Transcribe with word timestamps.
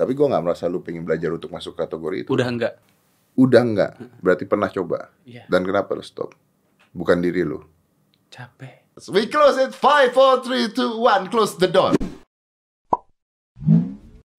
Tapi 0.00 0.16
gue 0.16 0.26
nggak 0.32 0.40
merasa 0.40 0.64
lu 0.64 0.80
pengen 0.80 1.04
belajar 1.04 1.28
untuk 1.28 1.52
masuk 1.52 1.76
kategori 1.76 2.24
itu. 2.24 2.32
Udah 2.32 2.48
enggak. 2.48 2.80
Udah 3.36 3.60
nggak. 3.60 3.92
Berarti 4.24 4.48
pernah 4.48 4.72
coba. 4.72 5.12
Iya. 5.28 5.44
Dan 5.44 5.60
kenapa 5.68 5.92
lu 5.92 6.00
stop? 6.00 6.32
Bukan 6.96 7.20
diri 7.20 7.44
lu. 7.44 7.60
Capek. 8.32 8.88
We 9.12 9.28
close 9.28 9.60
it. 9.60 9.76
Five, 9.76 10.16
four, 10.16 10.40
three, 10.40 10.72
two, 10.72 11.04
one. 11.04 11.28
Close 11.28 11.60
the 11.60 11.68
door. 11.68 11.92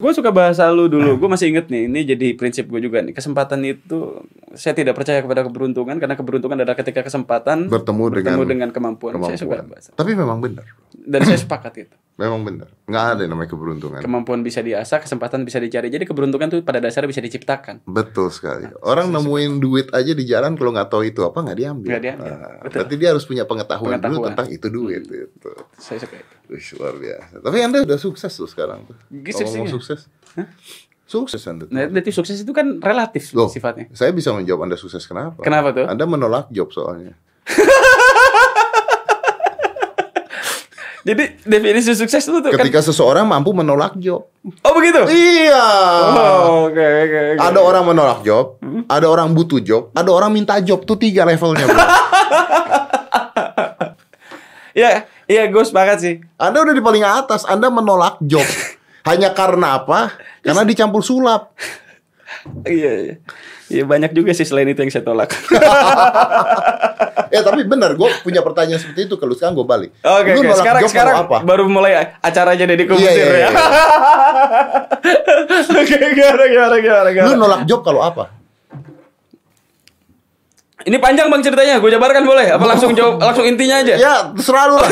Gue 0.01 0.17
suka 0.17 0.33
bahasa 0.33 0.65
lu 0.73 0.89
dulu. 0.89 1.21
Gue 1.21 1.29
masih 1.29 1.53
inget 1.53 1.69
nih. 1.69 1.85
Ini 1.85 1.99
jadi 2.17 2.27
prinsip 2.33 2.65
gue 2.65 2.81
juga 2.81 3.05
nih. 3.05 3.13
Kesempatan 3.13 3.61
itu 3.61 4.17
saya 4.57 4.73
tidak 4.73 4.97
percaya 4.97 5.21
kepada 5.21 5.45
keberuntungan 5.45 6.01
karena 6.01 6.17
keberuntungan 6.17 6.57
adalah 6.57 6.73
ketika 6.73 7.05
kesempatan 7.05 7.69
Bertemu, 7.69 8.09
bertemu 8.09 8.41
dengan, 8.49 8.49
dengan 8.49 8.69
kemampuan. 8.73 9.13
Saya 9.29 9.37
suka 9.37 9.61
kemampuan. 9.61 9.77
bahasa. 9.77 9.93
Tapi 9.93 10.11
memang 10.17 10.41
benar. 10.41 10.65
Dan 10.97 11.21
saya 11.21 11.37
sepakat 11.37 11.85
itu. 11.85 11.95
Memang 12.21 12.45
benar. 12.45 12.69
Nggak 12.85 13.03
ada 13.07 13.19
yang 13.19 13.31
namanya 13.33 13.49
keberuntungan. 13.49 13.97
Kemampuan 13.97 14.39
bisa 14.39 14.61
diasah, 14.61 15.01
kesempatan 15.01 15.41
bisa 15.41 15.57
dicari. 15.57 15.89
Jadi 15.89 16.05
keberuntungan 16.05 16.47
itu 16.47 16.61
pada 16.61 16.77
dasarnya 16.77 17.09
bisa 17.09 17.17
diciptakan. 17.19 17.81
Betul 17.83 18.29
sekali. 18.29 18.69
Orang 18.79 19.09
nemuin 19.09 19.57
duit 19.57 19.89
aja 19.89 20.11
di 20.11 20.21
jalan 20.21 20.53
kalau 20.53 20.69
nggak 20.69 20.85
tahu 20.87 21.01
itu 21.03 21.21
apa 21.21 21.41
nggak 21.41 21.57
diambil. 21.57 21.89
Nggak 21.89 22.03
diambil. 22.03 22.31
Ah, 22.31 22.37
Betul. 22.61 22.69
berarti 22.77 22.95
dia 22.95 23.09
harus 23.09 23.25
punya 23.25 23.43
pengetahuan, 23.43 23.89
dulu 23.91 24.05
Pengetahuan. 24.21 24.27
tentang 24.29 24.47
itu 24.47 24.67
duit. 24.69 25.01
Gitu. 25.01 25.51
Saya 25.75 25.97
suka 25.97 26.15
itu. 26.15 26.33
Wih, 26.47 26.67
luar 26.77 26.95
biasa. 26.95 27.33
Tapi 27.41 27.57
anda 27.57 27.77
udah 27.81 27.97
sukses 27.97 28.29
tuh 28.29 28.45
sekarang. 28.45 28.85
tuh. 28.85 28.97
Gitu 29.09 29.33
Kalau 29.33 29.49
sih, 29.49 29.57
ngomong 29.57 29.65
ya. 29.65 29.73
sukses. 29.73 29.99
Sukses 31.03 31.41
anda. 31.43 31.65
tuh. 31.65 31.73
Nah, 31.73 31.87
berarti 31.87 32.11
sukses 32.11 32.37
itu 32.37 32.51
kan 32.51 32.77
relatif 32.77 33.33
Loh, 33.33 33.47
sifatnya. 33.47 33.91
saya 33.91 34.11
bisa 34.11 34.31
menjawab 34.31 34.63
anda 34.63 34.75
sukses 34.75 35.03
kenapa? 35.03 35.41
Kenapa 35.41 35.73
tuh? 35.73 35.83
Anda 35.83 36.05
menolak 36.05 36.47
job 36.49 36.69
soalnya. 36.69 37.17
Jadi 41.01 41.41
definisi 41.41 41.97
sukses 41.97 42.21
itu 42.21 42.37
tuh 42.39 42.53
kan. 42.53 42.61
Ketika 42.61 42.85
seseorang 42.85 43.25
mampu 43.25 43.49
menolak 43.51 43.97
job. 43.97 44.29
Oh 44.61 44.73
begitu. 44.73 45.01
Iya. 45.09 45.65
Oh, 46.13 46.69
oke 46.69 46.77
oke 46.77 47.19
oke. 47.33 47.39
Ada 47.41 47.59
orang 47.59 47.83
menolak 47.89 48.19
job, 48.21 48.61
Hmm? 48.61 48.85
ada 48.85 49.09
orang 49.09 49.33
butuh 49.33 49.57
job, 49.59 49.89
ada 49.91 50.09
orang 50.13 50.29
minta 50.29 50.61
job. 50.61 50.85
Tuh 50.85 50.97
tiga 50.97 51.25
levelnya. 51.25 51.65
Bro. 51.65 51.79
Iya, 54.71 55.03
iya 55.27 55.51
gue 55.51 55.59
sepakat 55.59 55.99
sih. 55.99 56.15
Anda 56.39 56.63
udah 56.63 56.71
di 56.71 56.79
paling 56.79 57.03
atas, 57.03 57.43
Anda 57.43 57.67
menolak 57.67 58.23
job. 58.23 58.47
Hanya 59.09 59.35
karena 59.35 59.83
apa? 59.83 60.15
Karena 60.39 60.63
dicampur 60.63 61.03
sulap. 61.03 61.51
Iya, 62.63 62.91
iya. 63.01 63.15
Iya 63.67 63.83
banyak 63.85 64.11
juga 64.11 64.31
sih 64.31 64.43
selain 64.43 64.67
itu 64.67 64.77
yang 64.77 64.89
saya 64.89 65.01
tolak. 65.01 65.31
Eh 67.29 67.39
tapi 67.47 67.63
benar, 67.63 67.93
gue 67.93 68.09
punya 68.19 68.41
pertanyaan 68.41 68.77
seperti 68.77 69.05
itu. 69.05 69.15
Kalau 69.15 69.31
sekarang 69.31 69.53
gue 69.53 69.63
balik. 69.63 69.89
Oke 69.97 70.29
Lu 70.29 70.41
oke. 70.41 70.47
nolak 70.47 70.59
Sekarang 70.59 70.81
sekarang 70.85 71.15
apa? 71.21 71.37
baru 71.39 71.65
mulai 71.65 71.91
acaranya 72.17 72.65
Deddy 72.65 72.83
Kubusir 72.83 73.07
Iya, 73.07 73.15
iya, 73.15 73.25
ya. 73.31 73.37
iya. 73.39 73.49
Oke 75.71 75.95
gimana 75.95 76.43
gimana 76.45 76.75
gimana 76.77 77.07
Lu 77.07 77.13
gimana. 77.15 77.35
nolak 77.37 77.61
job 77.63 77.79
kalau 77.81 78.01
apa? 78.01 78.27
Ini 80.81 80.97
panjang 80.97 81.29
bang 81.29 81.41
ceritanya. 81.45 81.77
Gue 81.77 81.93
jabarkan 81.93 82.25
boleh? 82.25 82.57
Apa 82.57 82.65
langsung 82.65 82.97
jawab 82.97 83.21
langsung 83.29 83.45
intinya 83.45 83.85
aja? 83.85 83.93
Ya 83.95 84.13
terserah 84.33 84.65
lu 84.65 84.75
lah. 84.75 84.89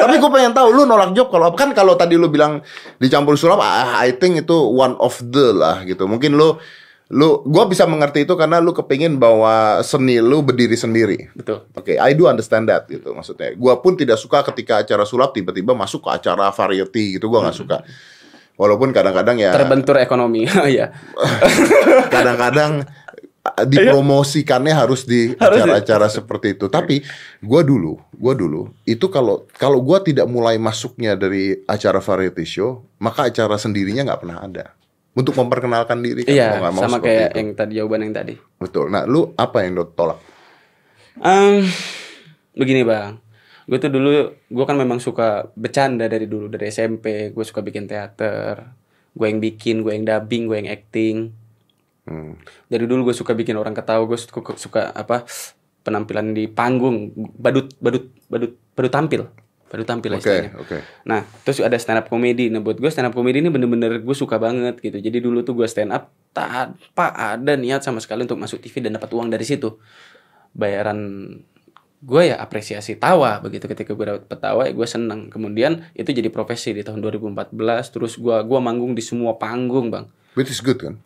Tapi 0.00 0.14
gue 0.16 0.30
pengen 0.30 0.54
tahu 0.54 0.70
lu 0.70 0.86
nolak 0.86 1.10
job 1.12 1.28
kalau 1.28 1.50
apa? 1.50 1.56
Kan 1.58 1.74
kalau 1.74 1.98
tadi 1.98 2.14
lu 2.14 2.30
bilang 2.30 2.62
dicampur 2.96 3.34
sulap, 3.34 3.58
ah, 3.58 3.98
I 3.98 4.14
think 4.14 4.38
itu 4.38 4.54
one 4.54 4.94
of 4.96 5.18
the 5.18 5.50
lah 5.50 5.82
gitu. 5.82 6.06
Mungkin 6.06 6.38
lu 6.38 6.62
lu 7.12 7.44
gue 7.44 7.64
bisa 7.68 7.84
mengerti 7.84 8.24
itu 8.24 8.32
karena 8.40 8.56
lu 8.56 8.72
kepingin 8.72 9.20
bahwa 9.20 9.84
seni 9.84 10.16
lu 10.16 10.40
berdiri 10.40 10.72
sendiri. 10.72 11.28
Betul. 11.36 11.68
Oke, 11.76 12.00
I 12.00 12.16
do 12.16 12.24
understand 12.24 12.72
that 12.72 12.88
gitu 12.88 13.12
maksudnya. 13.12 13.52
Gua 13.52 13.76
pun 13.84 14.00
tidak 14.00 14.16
suka 14.16 14.40
ketika 14.48 14.80
acara 14.80 15.04
sulap 15.04 15.36
tiba-tiba 15.36 15.76
masuk 15.76 16.08
ke 16.08 16.10
acara 16.16 16.48
variety 16.48 17.20
gitu. 17.20 17.28
Gua 17.28 17.44
nggak 17.44 17.58
suka. 17.60 17.84
Walaupun 18.56 18.96
kadang-kadang 18.96 19.36
ya 19.36 19.52
Terbentur 19.52 20.00
ekonomi. 20.00 20.48
Iya. 20.72 20.88
kadang-kadang 22.14 22.88
dipromosikannya 23.68 24.72
harus 24.88 25.04
di 25.04 25.36
acara-acara 25.36 26.08
seperti 26.08 26.56
itu. 26.56 26.72
Tapi 26.72 27.04
gua 27.44 27.60
dulu, 27.60 28.00
gua 28.16 28.32
dulu 28.32 28.72
itu 28.88 29.12
kalau 29.12 29.44
kalau 29.60 29.84
gua 29.84 30.00
tidak 30.00 30.24
mulai 30.32 30.56
masuknya 30.56 31.12
dari 31.12 31.60
acara 31.68 32.00
variety 32.00 32.48
show, 32.48 32.88
maka 32.96 33.28
acara 33.28 33.60
sendirinya 33.60 34.08
nggak 34.08 34.20
pernah 34.24 34.40
ada. 34.40 34.66
Untuk 35.12 35.36
memperkenalkan 35.36 36.00
diri 36.00 36.24
kan, 36.24 36.32
Iya, 36.32 36.48
mau 36.72 36.80
sama 36.80 36.96
kayak 36.96 37.36
itu. 37.36 37.38
yang 37.38 37.48
tadi 37.52 37.72
jawaban 37.76 38.00
yang 38.08 38.14
tadi. 38.16 38.34
Betul. 38.56 38.88
Nah, 38.88 39.04
lu 39.04 39.36
apa 39.36 39.60
yang 39.60 39.76
lu 39.76 39.84
tolak? 39.92 40.16
Em, 41.20 41.68
begini 42.56 42.80
bang, 42.80 43.20
gue 43.68 43.76
tuh 43.76 43.92
dulu 43.92 44.08
gue 44.32 44.64
kan 44.64 44.72
memang 44.72 44.96
suka 44.96 45.52
bercanda 45.52 46.08
dari 46.08 46.24
dulu 46.24 46.48
dari 46.48 46.72
SMP. 46.72 47.28
Gue 47.28 47.44
suka 47.44 47.60
bikin 47.60 47.84
teater, 47.84 48.72
gue 49.12 49.26
yang 49.28 49.36
bikin, 49.36 49.84
gue 49.84 49.92
yang 49.92 50.08
dubbing, 50.08 50.48
gue 50.48 50.56
yang 50.64 50.70
acting. 50.72 51.16
Hmm. 52.08 52.40
Dari 52.66 52.88
dulu 52.88 53.12
gue 53.12 53.14
suka 53.14 53.36
bikin 53.36 53.60
orang 53.60 53.76
ketawa, 53.76 54.08
gue 54.08 54.16
suka, 54.16 54.56
suka 54.56 54.96
apa 54.96 55.28
penampilan 55.84 56.32
di 56.32 56.48
panggung, 56.48 57.12
badut, 57.36 57.68
badut, 57.78 58.08
badut, 58.32 58.52
badut 58.72 58.92
tampil, 58.92 59.22
badut 59.72 59.88
tampil 59.88 60.12
Oke, 60.12 60.20
istilahnya. 60.20 60.52
oke. 60.60 60.78
Nah, 61.08 61.24
terus 61.42 61.64
ada 61.64 61.80
stand 61.80 62.04
up 62.04 62.12
comedy. 62.12 62.52
Nah, 62.52 62.60
buat 62.60 62.76
gue 62.76 62.90
stand 62.92 63.08
up 63.08 63.16
comedy 63.16 63.40
ini 63.40 63.48
bener-bener 63.48 64.04
gue 64.04 64.12
suka 64.12 64.36
banget 64.36 64.76
gitu. 64.78 65.00
Jadi 65.00 65.16
dulu 65.16 65.40
tuh 65.40 65.56
gue 65.56 65.64
stand 65.64 65.88
up 65.90 66.12
tanpa 66.30 67.08
ada 67.10 67.56
niat 67.56 67.80
sama 67.80 67.96
sekali 67.98 68.28
untuk 68.28 68.36
masuk 68.36 68.60
TV 68.60 68.84
dan 68.84 69.00
dapat 69.00 69.08
uang 69.08 69.32
dari 69.32 69.48
situ. 69.48 69.80
Bayaran 70.52 71.00
gue 72.02 72.22
ya 72.28 72.36
apresiasi 72.36 72.98
tawa 72.98 73.38
begitu 73.38 73.64
ketika 73.64 73.94
gue 73.94 74.06
dapat 74.18 74.34
tawa 74.36 74.66
ya 74.66 74.74
gue 74.74 74.84
seneng 74.84 75.30
kemudian 75.30 75.86
itu 75.94 76.10
jadi 76.10 76.34
profesi 76.34 76.74
di 76.74 76.82
tahun 76.82 76.98
2014 76.98 77.54
terus 77.94 78.18
gue 78.18 78.36
gua 78.42 78.58
manggung 78.58 78.90
di 78.90 78.98
semua 78.98 79.38
panggung 79.38 79.86
bang 79.86 80.10
Which 80.34 80.50
is 80.50 80.58
good 80.58 80.82
kan? 80.82 80.98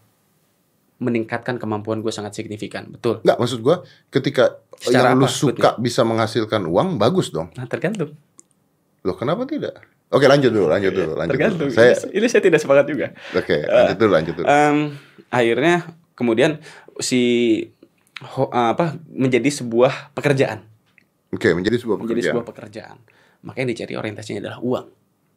meningkatkan 0.97 1.61
kemampuan 1.61 2.01
gue 2.01 2.09
sangat 2.09 2.33
signifikan 2.33 2.89
betul 2.89 3.21
Nggak, 3.21 3.37
maksud 3.37 3.61
gua 3.61 3.85
ketika 4.09 4.57
Secara 4.81 5.13
yang 5.13 5.21
lu 5.21 5.29
apa 5.29 5.37
suka 5.37 5.69
bisa 5.77 6.01
menghasilkan 6.01 6.65
uang, 6.65 6.97
bagus 6.97 7.29
dong. 7.29 7.53
nah 7.53 7.69
tergantung 7.69 8.17
Loh, 9.07 9.15
kenapa 9.15 9.47
tidak? 9.47 9.79
Oke, 10.07 10.27
lanjut 10.27 10.51
dulu, 10.51 10.67
lanjut 10.67 10.91
dulu, 10.91 11.13
lanjut 11.15 11.33
tergantung 11.33 11.67
dulu. 11.67 11.75
Saya 11.75 11.95
ini, 12.07 12.19
ini 12.19 12.27
saya 12.27 12.39
tidak 12.41 12.59
sepakat 12.59 12.87
juga 12.87 13.07
oke, 13.33 13.57
lanjut 13.65 13.97
dulu, 13.97 14.11
lanjut 14.13 14.35
dulu. 14.35 14.47
Em, 14.47 14.77
akhirnya 15.29 15.75
kemudian 16.13 16.51
si 16.99 17.23
ho- 18.25 18.47
apa 18.49 18.95
menjadi 19.07 19.51
sebuah 19.53 20.11
pekerjaan 20.13 20.63
Oke, 21.29 21.51
menjadi 21.53 21.77
sebuah 21.77 21.99
menjadi 21.99 22.11
pekerjaan. 22.23 22.33
sebuah 22.33 22.47
pekerjaan 22.47 22.97
makanya 23.43 23.67
dicari 23.69 23.95
orientasinya 23.95 24.41
adalah 24.41 24.59
uang 24.61 24.87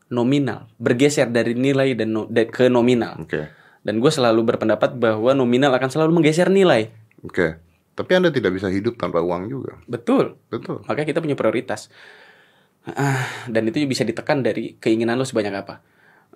nominal 0.09 0.69
bergeser 0.75 1.27
dari 1.27 1.53
nilai 1.53 1.93
dan 1.93 2.09
no- 2.09 2.25
da- 2.27 2.47
ke 2.47 2.65
nominal 2.67 3.17
Oke. 3.19 3.49
dan 3.79 3.95
gue 3.97 4.11
selalu 4.11 4.45
berpendapat 4.47 4.95
bahwa 4.95 5.33
nominal 5.33 5.69
akan 5.71 5.89
selalu 5.89 6.13
menggeser 6.15 6.47
nilai 6.47 6.93
Oke. 7.19 7.57
Tapi 7.91 8.15
Anda 8.15 8.31
tidak 8.31 8.55
bisa 8.55 8.71
hidup 8.71 8.95
tanpa 8.95 9.19
uang 9.19 9.49
juga. 9.49 9.75
betul 9.83 10.39
Betul. 10.47 10.85
makanya 10.85 11.07
kita 11.09 11.19
punya 11.19 11.33
prioritas 11.33 11.89
Ah, 12.87 13.27
dan 13.51 13.67
itu 13.67 13.83
bisa 13.85 14.07
ditekan 14.07 14.39
dari 14.39 14.79
keinginan 14.79 15.19
lo 15.19 15.27
sebanyak 15.27 15.53
apa. 15.53 15.83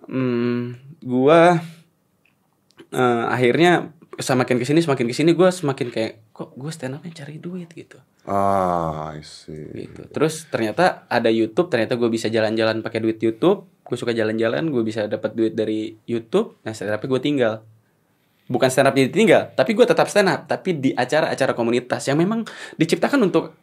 Hmm, 0.09 0.75
gua 0.99 1.63
eh, 2.91 3.23
akhirnya 3.31 3.93
semakin 4.19 4.61
ke 4.61 4.65
sini 4.67 4.79
semakin 4.83 5.05
ke 5.09 5.15
sini 5.15 5.31
gue 5.33 5.49
semakin 5.49 5.87
kayak 5.89 6.13
kok 6.35 6.53
gue 6.53 6.69
stand 6.69 7.01
upnya 7.01 7.25
cari 7.25 7.41
duit? 7.41 7.69
gitu. 7.73 7.97
Ah, 8.29 9.11
I 9.17 9.25
see. 9.25 9.73
gitu. 9.73 10.05
Terus 10.13 10.45
ternyata 10.47 11.09
ada 11.09 11.27
YouTube 11.33 11.67
ternyata 11.67 11.97
gue 11.97 12.07
bisa 12.07 12.29
jalan-jalan 12.29 12.85
pakai 12.85 13.01
duit 13.01 13.17
YouTube. 13.19 13.65
Gue 13.83 13.97
suka 13.97 14.13
jalan-jalan 14.13 14.69
gue 14.69 14.83
bisa 14.85 15.09
dapat 15.09 15.33
duit 15.33 15.53
dari 15.57 15.97
YouTube. 16.05 16.61
Nah 16.63 16.71
stand 16.71 16.93
upnya 16.93 17.09
gue 17.09 17.21
tinggal. 17.21 17.53
Bukan 18.47 18.69
stand 18.69 18.91
up 18.91 18.95
jadi 18.95 19.09
tinggal 19.09 19.43
tapi 19.55 19.71
gue 19.73 19.85
tetap 19.87 20.07
stand 20.11 20.29
up 20.29 20.45
tapi 20.45 20.77
di 20.77 20.91
acara-acara 20.93 21.55
komunitas 21.55 22.03
yang 22.05 22.19
memang 22.19 22.43
diciptakan 22.75 23.31
untuk 23.31 23.55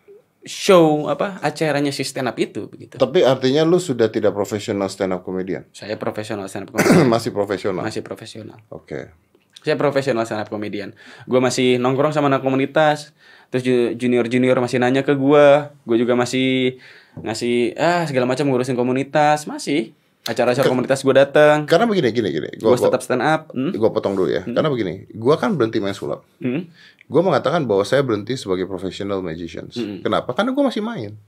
show 0.42 1.04
apa 1.06 1.36
acaranya 1.40 1.90
si 1.90 2.00
stand 2.00 2.24
up 2.24 2.36
itu 2.36 2.64
begitu 2.66 2.96
Tapi 2.96 3.20
artinya 3.20 3.60
lu 3.62 3.76
sudah 3.76 4.08
tidak 4.08 4.32
profesional 4.32 4.88
stand 4.88 5.12
up 5.12 5.20
comedian. 5.20 5.68
saya 5.70 5.94
profesional 5.94 6.48
stand 6.48 6.66
up 6.66 6.72
comedian 6.74 7.06
Masih 7.06 7.30
profesional. 7.30 7.82
masih 7.84 8.00
profesional 8.00 8.58
Oke. 8.68 9.12
saya 9.60 9.76
profesional 9.76 10.24
stand 10.24 10.40
up 10.40 10.48
comedian 10.48 10.96
gue 11.24 11.40
masih 11.40 11.76
nongkrong 11.76 12.10
sama 12.10 12.28
anak 12.28 12.40
komunitas 12.40 13.12
terus 13.48 13.66
junior 13.94 14.24
junior 14.24 14.56
masih 14.56 14.80
nanya 14.80 15.04
ke 15.04 15.12
gue 15.12 15.46
gue 15.84 15.96
juga 15.98 16.16
masih 16.16 16.80
ngasih 17.18 17.76
ah 17.76 18.08
segala 18.08 18.24
macam 18.24 18.48
ngurusin 18.48 18.78
komunitas 18.78 19.44
masih 19.44 19.92
acara-acara 20.20 20.68
komunitas 20.68 21.00
gue 21.00 21.12
datang 21.12 21.64
Karena 21.64 21.84
begini, 21.84 22.12
gini, 22.12 22.28
gini. 22.30 22.48
gue 22.54 22.76
tetap 22.76 23.00
stand 23.00 23.20
up 23.20 23.50
hmm? 23.52 23.72
gua 23.74 23.88
potong 23.90 24.12
dulu 24.12 24.28
ya. 24.28 24.44
Karena 24.44 24.68
begini, 24.68 25.08
gua 25.16 25.40
kan 25.40 25.56
berhenti 25.56 25.80
main 25.80 25.96
sulap. 25.96 26.22
Hmm? 26.44 26.68
Gua 27.10 27.20
mengatakan 27.20 27.66
bahwa 27.66 27.82
saya 27.82 28.00
berhenti 28.00 28.38
sebagai 28.38 28.64
professional 28.64 29.18
magicians. 29.18 29.74
Kenapa? 29.74 30.30
Karena 30.30 30.54
gua 30.54 30.70
masih 30.70 30.78
main. 30.80 31.18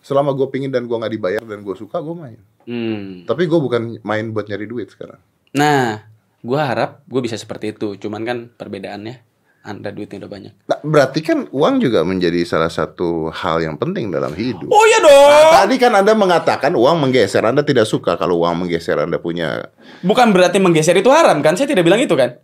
Selama 0.00 0.30
gue 0.30 0.46
pingin 0.46 0.70
dan 0.70 0.86
gua 0.86 1.02
nggak 1.02 1.12
dibayar 1.12 1.42
dan 1.42 1.66
gue 1.66 1.74
suka, 1.74 1.98
gue 1.98 2.14
main. 2.14 2.38
Hmm. 2.62 3.26
Tapi 3.26 3.42
gue 3.42 3.58
bukan 3.58 3.98
main 4.00 4.30
buat 4.30 4.46
nyari 4.46 4.66
duit 4.66 4.90
sekarang. 4.90 5.18
nah 5.50 6.04
gue 6.36 6.60
harap 6.60 7.00
gue 7.08 7.18
bisa 7.18 7.34
seperti 7.34 7.72
itu 7.72 7.96
cuman 7.96 8.22
kan 8.22 8.38
perbedaannya 8.52 9.18
anda 9.64 9.88
duitnya 9.88 10.20
udah 10.20 10.30
banyak 10.30 10.52
Nah, 10.62 10.78
berarti 10.78 11.24
kan 11.24 11.48
uang 11.48 11.80
juga 11.80 12.04
menjadi 12.04 12.44
salah 12.44 12.68
satu 12.68 13.32
hal 13.32 13.64
yang 13.64 13.74
penting 13.74 14.12
dalam 14.12 14.30
hidup. 14.30 14.68
oh 14.68 14.84
iya 14.84 15.00
dong 15.00 15.10
Nah, 15.26 15.64
tadi 15.64 15.74
kan 15.74 15.90
Anda 15.90 16.12
mengatakan 16.12 16.76
uang 16.76 17.00
menggeser. 17.00 17.40
Anda 17.42 17.64
tidak 17.64 17.88
suka 17.88 18.14
kalau 18.14 18.44
uang 18.44 18.62
menggeser 18.62 19.00
Anda 19.00 19.16
punya. 19.16 19.72
bukan 20.04 20.30
berarti 20.30 20.60
menggeser 20.60 20.94
itu 20.94 21.08
haram 21.08 21.40
kan 21.40 21.56
saya 21.56 21.66
tidak 21.66 21.82
bilang 21.82 21.98
itu 21.98 22.12
kan 22.12 22.36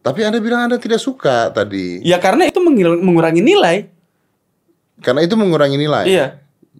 Tapi 0.00 0.24
Anda 0.24 0.40
bilang 0.40 0.64
Anda 0.64 0.76
tidak 0.76 0.96
suka 0.96 1.50
tadi. 1.50 2.00
ya 2.00 2.16
karena 2.16 2.48
itu 2.48 2.56
mengurangi 2.58 3.40
nilai 3.40 3.84
Karena 4.98 5.20
itu 5.20 5.36
mengurangi 5.36 5.76
nilai. 5.76 6.04
iya 6.04 6.26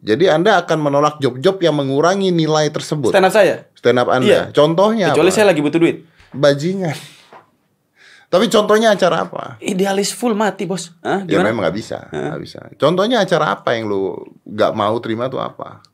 Jadi 0.00 0.24
Anda 0.26 0.56
akan 0.58 0.78
menolak 0.80 1.20
job-job 1.20 1.60
yang 1.60 1.76
mengurangi 1.76 2.32
nilai 2.32 2.72
tersebut. 2.72 3.12
stand 3.12 3.28
up 3.28 3.32
saya 3.32 3.68
Stand 3.76 3.96
up 3.96 4.08
Anda. 4.08 4.24
Iya. 4.24 4.42
Contohnya 4.50 5.12
kecuali 5.12 5.28
apa? 5.28 5.36
saya 5.36 5.46
lagi 5.48 5.60
butuh 5.60 5.76
duit 5.76 5.96
Bajingan. 6.30 6.96
Tapi 8.32 8.46
contohnya 8.46 8.94
acara 8.94 9.26
apa? 9.26 9.44
idealis 9.60 10.14
full 10.14 10.32
mati 10.32 10.64
bos 10.64 10.94
Hah, 11.00 11.26
Ya 11.26 11.42
memang 11.42 11.60
nggak 11.60 11.76
bisa, 11.76 12.08
nggak 12.08 12.40
bisa. 12.40 12.60
Contohnya 12.76 13.20
acara 13.20 13.52
apa 13.52 13.74
yang 13.74 13.84
lu 13.84 14.16
nggak 14.46 14.72
mau 14.72 14.96
terima 14.98 15.28
tuh 15.28 15.40
apa? 15.40 15.84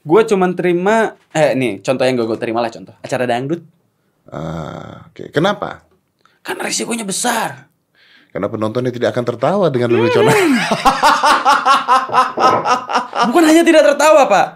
gue 0.00 0.22
cuman 0.24 0.56
terima 0.56 1.12
eh 1.28 1.52
nih 1.52 1.84
contoh 1.84 2.08
yang 2.08 2.16
gue 2.16 2.38
terima 2.40 2.64
lah 2.64 2.72
contoh 2.72 2.96
acara 2.98 3.28
dangdut 3.28 3.60
Ah, 4.24 5.10
Oke, 5.10 5.28
kenapa? 5.28 5.84
Kan 6.40 6.56
risikonya 6.56 7.04
besar 7.04 7.68
Karena 8.30 8.46
penontonnya 8.46 8.94
tidak 8.94 9.10
akan 9.10 9.24
tertawa 9.26 9.66
dengan 9.68 9.90
leluconan. 9.90 10.30
bukan 13.26 13.44
hanya 13.44 13.62
tidak 13.62 13.82
tertawa 13.84 14.22
pak 14.26 14.46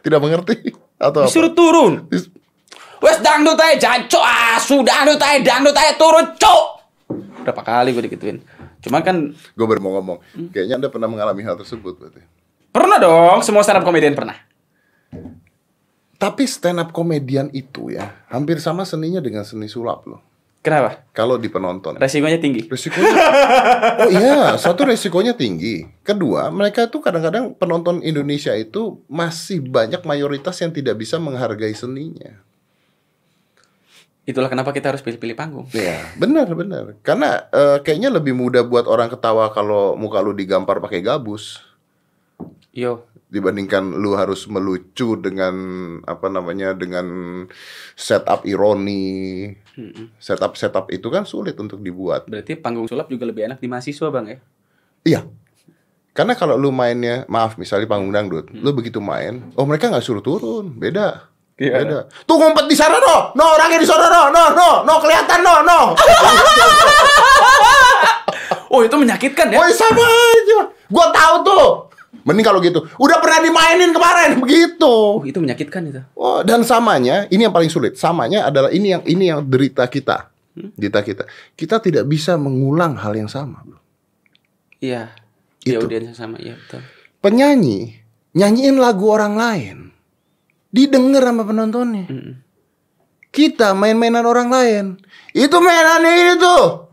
tidak 0.00 0.20
mengerti 0.20 0.54
atau 0.96 1.20
apa? 1.22 1.28
disuruh 1.28 1.52
turun 1.52 2.06
Dis- 2.08 2.30
Wes 2.98 3.22
dangdut 3.22 3.54
aja 3.54 3.78
jancok 3.78 4.20
ah 4.20 4.58
sudah 4.58 5.06
dangdut 5.06 5.22
aja 5.22 5.38
dangdut 5.40 5.72
aja 5.72 5.92
turun 5.94 6.26
cok 6.34 6.62
berapa 7.42 7.62
kali 7.62 7.94
gue 7.94 8.02
digituin 8.04 8.38
cuman 8.78 9.00
kan 9.00 9.16
Gue 9.54 9.66
baru 9.66 9.80
mau 9.80 9.98
ngomong. 9.98 10.18
Kayaknya 10.50 10.78
Anda 10.78 10.88
pernah 10.88 11.08
mengalami 11.08 11.42
hal 11.42 11.56
tersebut 11.56 11.96
berarti. 11.96 12.22
pernah 12.68 12.98
dong 12.98 13.40
semua 13.40 13.62
stand 13.62 13.80
up 13.80 13.86
comedian 13.86 14.14
pernah 14.14 14.36
Tapi 16.14 16.44
stand 16.44 16.82
up 16.82 16.90
komedian 16.90 17.46
itu 17.50 17.88
ya 17.88 18.10
hampir 18.26 18.58
sama 18.58 18.82
seninya 18.82 19.22
dengan 19.22 19.42
seni 19.42 19.66
sulap 19.66 20.02
loh. 20.04 20.18
Kenapa 20.58 21.06
Kalau 21.10 21.34
di 21.34 21.46
penonton. 21.46 21.96
resikonya 21.96 22.36
tinggi 22.36 22.66
Resikonya 22.66 23.08
Oh 24.04 24.10
iya, 24.10 24.54
satu 24.54 24.84
resikonya 24.84 25.32
tinggi. 25.32 25.86
Kedua, 26.02 26.50
mereka 26.50 26.86
tuh 26.86 26.98
kadang-kadang 26.98 27.54
penonton 27.54 28.00
Indonesia 28.00 28.52
itu 28.52 29.00
masih 29.06 29.60
banyak 29.60 30.02
mayoritas 30.02 30.58
yang 30.58 30.70
tidak 30.70 30.96
bisa 30.96 31.16
menghargai 31.16 31.72
seninya. 31.72 32.42
itulah 34.22 34.52
kenapa 34.52 34.76
kita 34.76 34.92
harus 34.92 35.00
pilih-pilih 35.00 35.32
panggung 35.32 35.64
Iya, 35.72 36.04
benar 36.14 36.52
benar. 36.52 37.00
Karena 37.00 37.48
eh, 37.48 37.80
kayaknya 37.80 38.12
lebih 38.12 38.36
mudah 38.36 38.60
buat 38.60 38.84
orang 38.84 39.08
ketawa 39.08 39.48
kalau 39.48 39.96
muka 39.96 40.20
lu 40.20 40.36
digampar 40.36 40.78
pakai 40.78 41.00
gabus 41.00 41.64
yo 42.68 43.08
dibandingkan 43.28 44.00
lu 44.00 44.16
harus 44.16 44.48
melucu 44.48 45.20
dengan 45.20 45.52
apa 46.08 46.32
namanya 46.32 46.72
dengan 46.72 47.04
setup 47.92 48.48
ironi. 48.48 49.52
Setup 50.16 50.56
setup 50.56 50.88
itu 50.88 51.12
kan 51.12 51.28
sulit 51.28 51.54
untuk 51.60 51.84
dibuat. 51.84 52.26
berarti 52.26 52.58
panggung 52.58 52.88
sulap 52.88 53.12
juga 53.12 53.28
lebih 53.28 53.46
enak 53.46 53.62
di 53.62 53.68
mahasiswa 53.70 54.08
bang 54.10 54.26
ya 54.26 54.38
Iya. 55.06 55.20
Karena 56.16 56.34
kalau 56.34 56.58
lu 56.58 56.74
mainnya, 56.74 57.22
maaf 57.30 57.54
misalnya 57.54 57.86
panggung 57.86 58.10
dangdut, 58.10 58.50
lu 58.50 58.74
begitu 58.74 58.98
main, 58.98 59.54
oh 59.54 59.62
mereka 59.62 59.86
nggak 59.86 60.02
suruh 60.02 60.18
turun, 60.18 60.74
beda. 60.74 61.30
Iya. 61.58 61.74
Beda. 61.78 61.98
Tuh 62.26 62.36
ngumpet 62.38 62.66
di 62.66 62.74
sana 62.74 62.98
no, 62.98 63.30
no 63.38 63.44
orangnya 63.54 63.78
di 63.78 63.86
sana 63.86 64.10
no, 64.10 64.22
no, 64.30 64.44
no, 64.54 64.68
no 64.82 64.94
kelihatan 64.98 65.42
no, 65.42 65.62
no. 65.62 65.94
oh 68.74 68.80
itu 68.82 68.94
menyakitkan 68.94 69.50
ya 69.50 69.58
Woi 69.58 69.74
sama 69.74 70.06
aja. 70.06 70.58
Gua 70.90 71.06
tahu 71.10 71.34
tuh. 71.42 71.87
Mending 72.24 72.44
kalau 72.44 72.60
gitu. 72.60 72.84
Udah 72.96 73.20
pernah 73.20 73.40
dimainin 73.44 73.92
kemarin 73.92 74.40
begitu. 74.40 75.20
oh 75.20 75.24
itu 75.24 75.38
menyakitkan 75.40 75.88
itu 75.88 76.00
Oh, 76.16 76.40
dan 76.40 76.64
samanya, 76.64 77.28
ini 77.28 77.44
yang 77.44 77.52
paling 77.52 77.68
sulit. 77.68 77.96
Samanya 78.00 78.48
adalah 78.48 78.72
ini 78.72 78.96
yang 78.96 79.02
ini 79.04 79.24
yang 79.28 79.40
derita 79.44 79.84
kita. 79.88 80.32
Derita 80.56 81.00
kita. 81.04 81.24
Kita 81.54 81.78
tidak 81.78 82.08
bisa 82.08 82.34
mengulang 82.34 82.96
hal 82.98 83.12
yang 83.14 83.28
sama, 83.30 83.60
Bro. 83.62 83.78
iya 84.80 85.12
di 85.58 85.74
Itu. 85.74 85.84
audiens 85.84 86.14
yang 86.14 86.18
sama 86.18 86.38
iya 86.38 86.54
betul 86.54 86.80
Penyanyi 87.18 87.98
nyanyiin 88.32 88.78
lagu 88.78 89.04
orang 89.10 89.34
lain. 89.36 89.76
Didengar 90.70 91.24
sama 91.24 91.42
penontonnya. 91.44 92.06
Mm-mm. 92.08 92.34
Kita 93.28 93.72
main-mainan 93.76 94.24
orang 94.24 94.48
lain. 94.48 94.84
Itu 95.32 95.60
mainan 95.60 96.04
ini 96.04 96.34
tuh. 96.40 96.87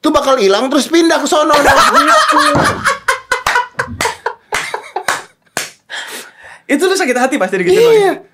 Itu 0.00 0.08
bakal 0.08 0.40
hilang 0.40 0.72
terus 0.72 0.88
pindah 0.88 1.20
ke 1.20 1.28
sono. 1.28 1.52
itu 6.64 6.80
lu 6.80 6.94
sakit 6.94 7.16
hati 7.18 7.36
pasti 7.36 7.54
gitu. 7.60 7.74
Iya. 7.74 8.24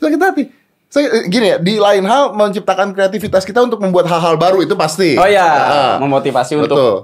Sakit 0.00 0.18
hati. 0.18 0.42
Saya, 0.88 1.10
eh, 1.12 1.24
gini 1.26 1.46
ya, 1.48 1.58
di 1.58 1.74
lain 1.76 2.02
hal 2.02 2.30
menciptakan 2.32 2.90
kreativitas 2.90 3.42
kita 3.42 3.60
untuk 3.60 3.78
membuat 3.78 4.06
hal-hal 4.06 4.34
baru 4.34 4.62
itu 4.62 4.74
pasti. 4.74 5.14
oh 5.14 5.26
ya 5.26 5.42
Ah, 5.42 5.94
memotivasi 5.98 6.54
untuk 6.56 6.74
betul. 6.74 6.94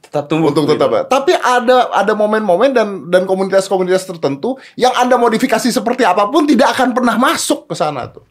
tetap 0.00 0.24
tumbuh 0.24 0.48
Untuk 0.48 0.68
tetap. 0.68 0.88
ya. 0.88 1.02
Tapi 1.04 1.32
ada 1.32 1.88
ada 1.90 2.12
momen-momen 2.12 2.72
dan 2.72 2.88
dan 3.08 3.24
komunitas-komunitas 3.24 4.04
tertentu 4.04 4.56
yang 4.74 4.92
Anda 4.94 5.16
modifikasi 5.16 5.64
seperti 5.64 6.04
apa 6.04 6.28
pun 6.28 6.44
tidak 6.44 6.72
akan 6.72 6.92
pernah 6.92 7.16
masuk 7.16 7.68
ke 7.68 7.74
sana 7.74 8.08
tuh. 8.08 8.24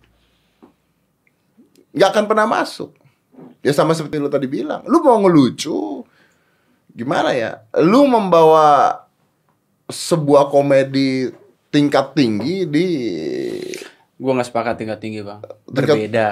Nggak 1.93 2.09
akan 2.13 2.25
pernah 2.25 2.45
masuk. 2.45 2.93
Ya 3.59 3.71
sama 3.71 3.91
seperti 3.91 4.17
lu 4.17 4.27
tadi 4.27 4.45
bilang, 4.45 4.81
lu 4.83 4.99
mau 4.99 5.17
ngelucu 5.17 6.05
gimana 6.89 7.31
ya? 7.31 7.61
Lu 7.77 8.05
membawa 8.05 9.01
sebuah 9.85 10.47
komedi 10.47 11.31
tingkat 11.67 12.13
tinggi 12.13 12.63
di 12.63 12.87
Gua 14.17 14.33
nggak 14.33 14.49
sepakat 14.49 14.75
tingkat 14.77 14.97
tinggi 14.97 15.21
bang. 15.21 15.39
Tingkat- 15.67 15.93
Berbeda. 15.93 16.27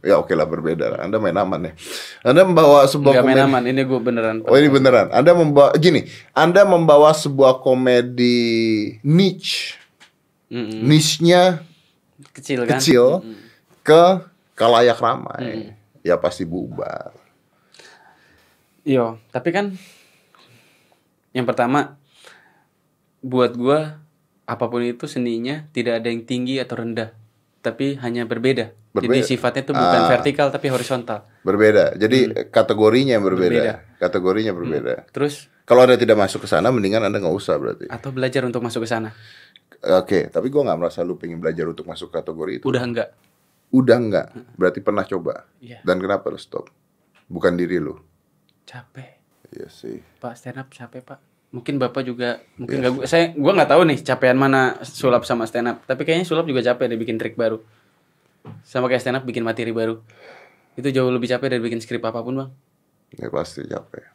ya 0.00 0.14
oke 0.16 0.30
lah 0.30 0.44
berbeda. 0.44 1.00
Anda 1.00 1.16
main 1.16 1.32
aman 1.34 1.64
ya. 1.64 1.72
Anda 2.22 2.44
membawa 2.44 2.84
sebuah 2.84 3.12
Gak 3.14 3.24
main 3.24 3.34
komedi 3.34 3.48
aman. 3.48 3.62
Ini 3.64 3.80
gue 3.82 4.00
beneran. 4.00 4.36
Oh 4.44 4.52
ini 4.52 4.68
beneran. 4.68 5.08
Anda 5.10 5.32
membawa 5.32 5.72
gini, 5.74 6.04
Anda 6.32 6.62
membawa 6.62 7.10
sebuah 7.10 7.58
komedi 7.58 8.36
niche, 9.00 9.80
Mm-mm. 10.46 10.84
niche-nya 10.84 11.64
Kecil 12.32 12.64
kan. 12.64 12.76
kecil 12.76 13.24
ke 13.80 14.02
kalayak 14.52 15.00
ramai. 15.00 15.72
Ya 16.02 16.18
pasti 16.18 16.42
bubar. 16.42 17.14
Yo, 18.82 19.22
tapi 19.30 19.50
kan 19.50 19.78
yang 21.30 21.46
pertama 21.46 21.96
buat 23.22 23.54
gua 23.54 24.02
apa 24.42 24.64
pun 24.66 24.82
itu 24.82 25.06
seninya 25.06 25.70
tidak 25.70 26.02
ada 26.02 26.10
yang 26.10 26.26
tinggi 26.26 26.58
atau 26.58 26.82
rendah, 26.82 27.14
tapi 27.62 27.94
hanya 28.02 28.26
berbeda. 28.26 28.74
Jadi 28.92 29.08
Berbeda. 29.08 29.24
sifatnya 29.24 29.62
itu 29.64 29.72
bukan 29.72 30.00
Ah. 30.04 30.10
vertikal 30.10 30.52
tapi 30.52 30.68
horizontal. 30.68 31.24
Berbeda. 31.40 31.96
Jadi 31.96 32.50
kategorinya 32.52 33.16
yang 33.16 33.24
berbeda. 33.24 33.48
Berbeda. 33.48 33.74
Kategorinya 33.96 34.52
berbeda. 34.52 34.94
Terus 35.08 35.48
Kalau 35.62 35.86
Anda 35.86 35.94
tidak 35.94 36.18
masuk 36.18 36.42
ke 36.44 36.48
sana, 36.50 36.74
mendingan 36.74 37.00
Anda 37.00 37.22
nggak 37.22 37.32
usah 37.32 37.54
berarti. 37.56 37.86
atau 37.86 38.10
belajar 38.10 38.42
untuk 38.42 38.60
masuk 38.60 38.82
ke 38.82 38.90
sana. 38.90 39.14
Oke, 39.94 40.26
tapi 40.28 40.50
gua 40.50 40.66
nggak 40.66 40.76
merasa 40.76 41.00
lu 41.00 41.14
pengen 41.16 41.38
belajar 41.38 41.64
untuk 41.64 41.86
masuk 41.86 42.10
kategori 42.10 42.60
itu. 42.60 42.64
Udah 42.66 42.82
enggak. 42.82 43.08
Udah 43.72 43.96
nggak. 43.96 44.28
Berarti 44.60 44.84
pernah 44.84 45.02
coba. 45.02 45.48
Iya, 45.58 45.80
Dan 45.80 45.96
kenapa 45.98 46.28
lu 46.28 46.36
stop? 46.36 46.68
Bukan 47.26 47.56
diri 47.56 47.80
lu. 47.80 47.96
capek. 48.68 49.18
Iya 49.52 49.68
sih. 49.68 50.00
Pak 50.20 50.32
stand 50.36 50.60
up 50.60 50.68
capek, 50.72 51.00
Pak. 51.04 51.20
Mungkin 51.52 51.76
Bapak 51.76 52.08
juga 52.08 52.40
mungkin 52.56 52.80
nggak 52.80 52.92
gua 52.96 53.04
saya 53.04 53.36
gua 53.36 53.52
nggak 53.52 53.68
tahu 53.68 53.82
nih 53.84 53.98
capean 54.00 54.40
mana 54.40 54.80
sulap 54.80 55.28
sama 55.28 55.44
stand 55.44 55.68
up, 55.68 55.84
tapi 55.84 56.08
kayaknya 56.08 56.24
sulap 56.24 56.48
juga 56.48 56.64
capek 56.64 56.88
deh 56.88 56.96
bikin 56.96 57.20
trik 57.20 57.36
baru. 57.36 57.60
Sama 58.64 58.88
kayak 58.88 59.04
stand 59.04 59.20
up 59.20 59.24
bikin 59.28 59.44
materi 59.44 59.68
baru. 59.68 60.00
Itu 60.72 60.88
jauh 60.88 61.12
lebih 61.12 61.28
capek 61.28 61.52
dari 61.52 61.60
bikin 61.60 61.84
skrip 61.84 62.00
apa 62.00 62.24
pun, 62.24 62.32
Bang. 62.32 62.50
Ya 63.20 63.28
pasti 63.28 63.60
capek. 63.68 64.08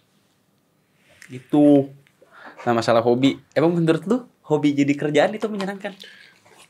Itu. 1.30 1.94
Nah, 2.66 2.74
masalah 2.74 3.06
hobi. 3.06 3.38
Emang 3.54 3.78
menurut 3.78 4.02
lu 4.10 4.26
hobi 4.50 4.74
jadi 4.74 4.98
kerjaan 4.98 5.38
itu 5.38 5.46
menyenangkan? 5.46 5.94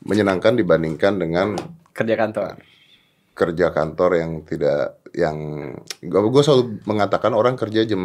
Menyenangkan 0.04 0.52
dibandingkan 0.52 1.16
dengan 1.16 1.56
Kerja 1.96 2.14
kantor. 2.14 2.60
Kerja 3.38 3.70
kantor 3.70 4.18
yang 4.18 4.32
tidak 4.42 4.98
yang 5.14 5.38
gue 6.02 6.42
selalu 6.42 6.82
mengatakan 6.84 7.32
orang 7.38 7.54
kerja 7.54 7.86
jam 7.86 8.02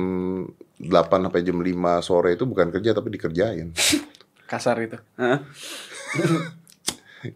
8 0.77 0.85
sampai 0.93 1.41
jam 1.41 1.57
5 1.57 2.05
sore 2.05 2.37
itu 2.37 2.45
bukan 2.45 2.69
kerja 2.69 2.93
tapi 2.93 3.09
dikerjain. 3.17 3.73
Kasar 4.51 4.77
itu. 4.85 5.01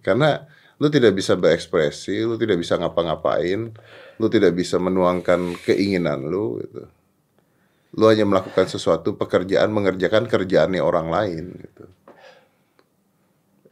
Karena 0.06 0.46
lu 0.78 0.88
tidak 0.94 1.18
bisa 1.18 1.34
berekspresi, 1.34 2.22
lu 2.22 2.38
tidak 2.38 2.62
bisa 2.62 2.78
ngapa-ngapain, 2.78 3.74
lu 4.22 4.28
tidak 4.30 4.54
bisa 4.54 4.78
menuangkan 4.78 5.58
keinginan 5.66 6.22
lu 6.30 6.62
gitu. 6.62 6.86
Lu 7.98 8.06
hanya 8.06 8.30
melakukan 8.30 8.70
sesuatu 8.70 9.18
pekerjaan 9.18 9.74
mengerjakan 9.74 10.30
kerjaannya 10.30 10.84
orang 10.84 11.08
lain 11.10 11.46
gitu. 11.66 11.97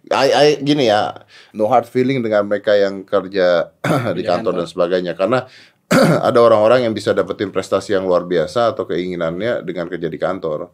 I, 0.05 0.29
I, 0.29 0.47
gini 0.61 0.85
ya, 0.85 1.25
no 1.57 1.65
hard 1.65 1.89
feeling 1.89 2.21
dengan 2.21 2.45
mereka 2.45 2.77
yang 2.77 3.01
kerja 3.01 3.73
di 4.17 4.21
kantor 4.21 4.61
dan 4.61 4.67
sebagainya. 4.69 5.17
Karena 5.17 5.49
ada 6.29 6.39
orang-orang 6.41 6.85
yang 6.85 6.93
bisa 6.93 7.09
dapetin 7.13 7.49
prestasi 7.49 7.97
yang 7.97 8.05
luar 8.05 8.21
biasa 8.25 8.73
atau 8.73 8.85
keinginannya 8.85 9.65
dengan 9.65 9.89
kerja 9.89 10.05
di 10.05 10.19
kantor. 10.21 10.69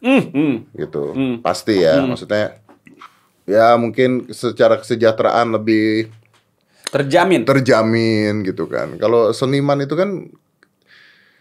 Hmm, 0.00 0.24
hmm. 0.32 0.54
gitu. 0.80 1.12
Pasti 1.44 1.84
ya 1.84 2.00
maksudnya 2.00 2.56
ya 3.44 3.76
mungkin 3.76 4.32
secara 4.32 4.80
kesejahteraan 4.80 5.60
lebih 5.60 6.08
Terjamin. 6.88 7.44
terjamin 7.44 8.42
gitu 8.48 8.64
kan. 8.64 8.96
Kalau 8.96 9.30
seniman 9.30 9.78
itu 9.78 9.92
kan 9.94 10.32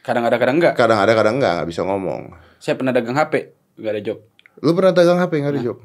Kadang 0.04 0.28
ada 0.28 0.36
kadang 0.38 0.58
enggak. 0.60 0.74
kadang 0.76 1.00
ada 1.00 1.12
kadang 1.16 1.40
enggak 1.40 1.52
nggak 1.60 1.70
bisa 1.72 1.82
ngomong. 1.88 2.36
Saya 2.60 2.76
pernah 2.76 2.92
dagang 2.92 3.16
HP, 3.16 3.56
enggak 3.80 3.92
ada 3.96 4.02
job. 4.04 4.20
lu 4.60 4.76
pernah 4.76 4.92
dagang 4.92 5.20
HP 5.24 5.40
nggak 5.40 5.54
ada 5.56 5.64
job 5.64 5.78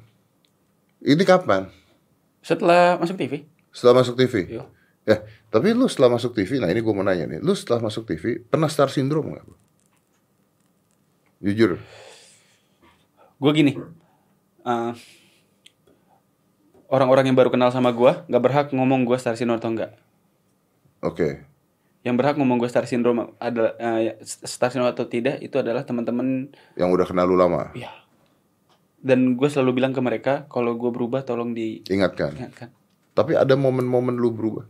ini 1.04 1.22
kapan 1.22 1.68
Setelah 2.40 2.96
masuk 2.96 3.16
TV. 3.16 3.44
setelah 3.70 4.00
masuk 4.00 4.14
TV 4.14 4.34
Iya. 4.50 4.64
ya 5.04 5.16
tapi 5.48 5.70
lu 5.70 5.84
setelah 5.84 6.10
masuk 6.10 6.32
TV 6.32 6.56
nah 6.56 6.66
ini 6.66 6.78
gue 6.78 6.90
mau 6.90 7.02
nanya 7.02 7.26
nih 7.26 7.38
lu 7.38 7.52
setelah 7.52 7.80
masuk 7.80 8.04
TV 8.04 8.40
pernah 8.42 8.66
star 8.66 8.88
syndrome 8.88 9.30
nggak 9.30 9.44
jujur 11.42 11.76
Gue 13.34 13.52
gini. 13.52 13.72
eh, 14.62 14.92
orang-orang 16.86 17.24
yang 17.26 17.36
baru 17.36 17.50
kenal 17.50 17.68
sama 17.68 17.90
gua 17.90 18.24
nggak 18.24 18.40
berhak 18.40 18.66
ngomong 18.70 19.04
gua 19.04 19.18
star 19.18 19.34
syndrome 19.34 19.58
atau 19.58 19.70
enggak. 19.70 19.92
oke 21.00 21.28
Yang 22.00 22.14
berhak 22.16 22.36
ngomong 22.36 22.56
gua 22.56 22.68
star 22.68 22.84
syndrome 22.84 23.34
adalah 23.36 23.74
eh, 23.76 24.16
star 24.22 24.68
syndrome 24.68 24.88
atau 24.88 25.04
tidak 25.04 25.40
itu 25.40 25.56
adalah 25.56 25.82
teman-teman 25.82 26.48
yang 26.74 26.88
udah 26.88 27.04
kenal 27.04 27.24
lu 27.24 27.34
lama 27.34 27.74
ya. 27.74 27.92
Dan 29.04 29.36
gue 29.36 29.48
selalu 29.52 29.84
bilang 29.84 29.92
ke 29.92 30.00
mereka 30.00 30.48
kalau 30.48 30.80
gue 30.80 30.88
berubah 30.88 31.28
tolong 31.28 31.52
ingatkan 31.52 32.32
diingatkan. 32.32 32.68
tapi 33.12 33.36
ada 33.36 33.52
momen-momen 33.52 34.16
lu 34.16 34.32
berubah 34.32 34.64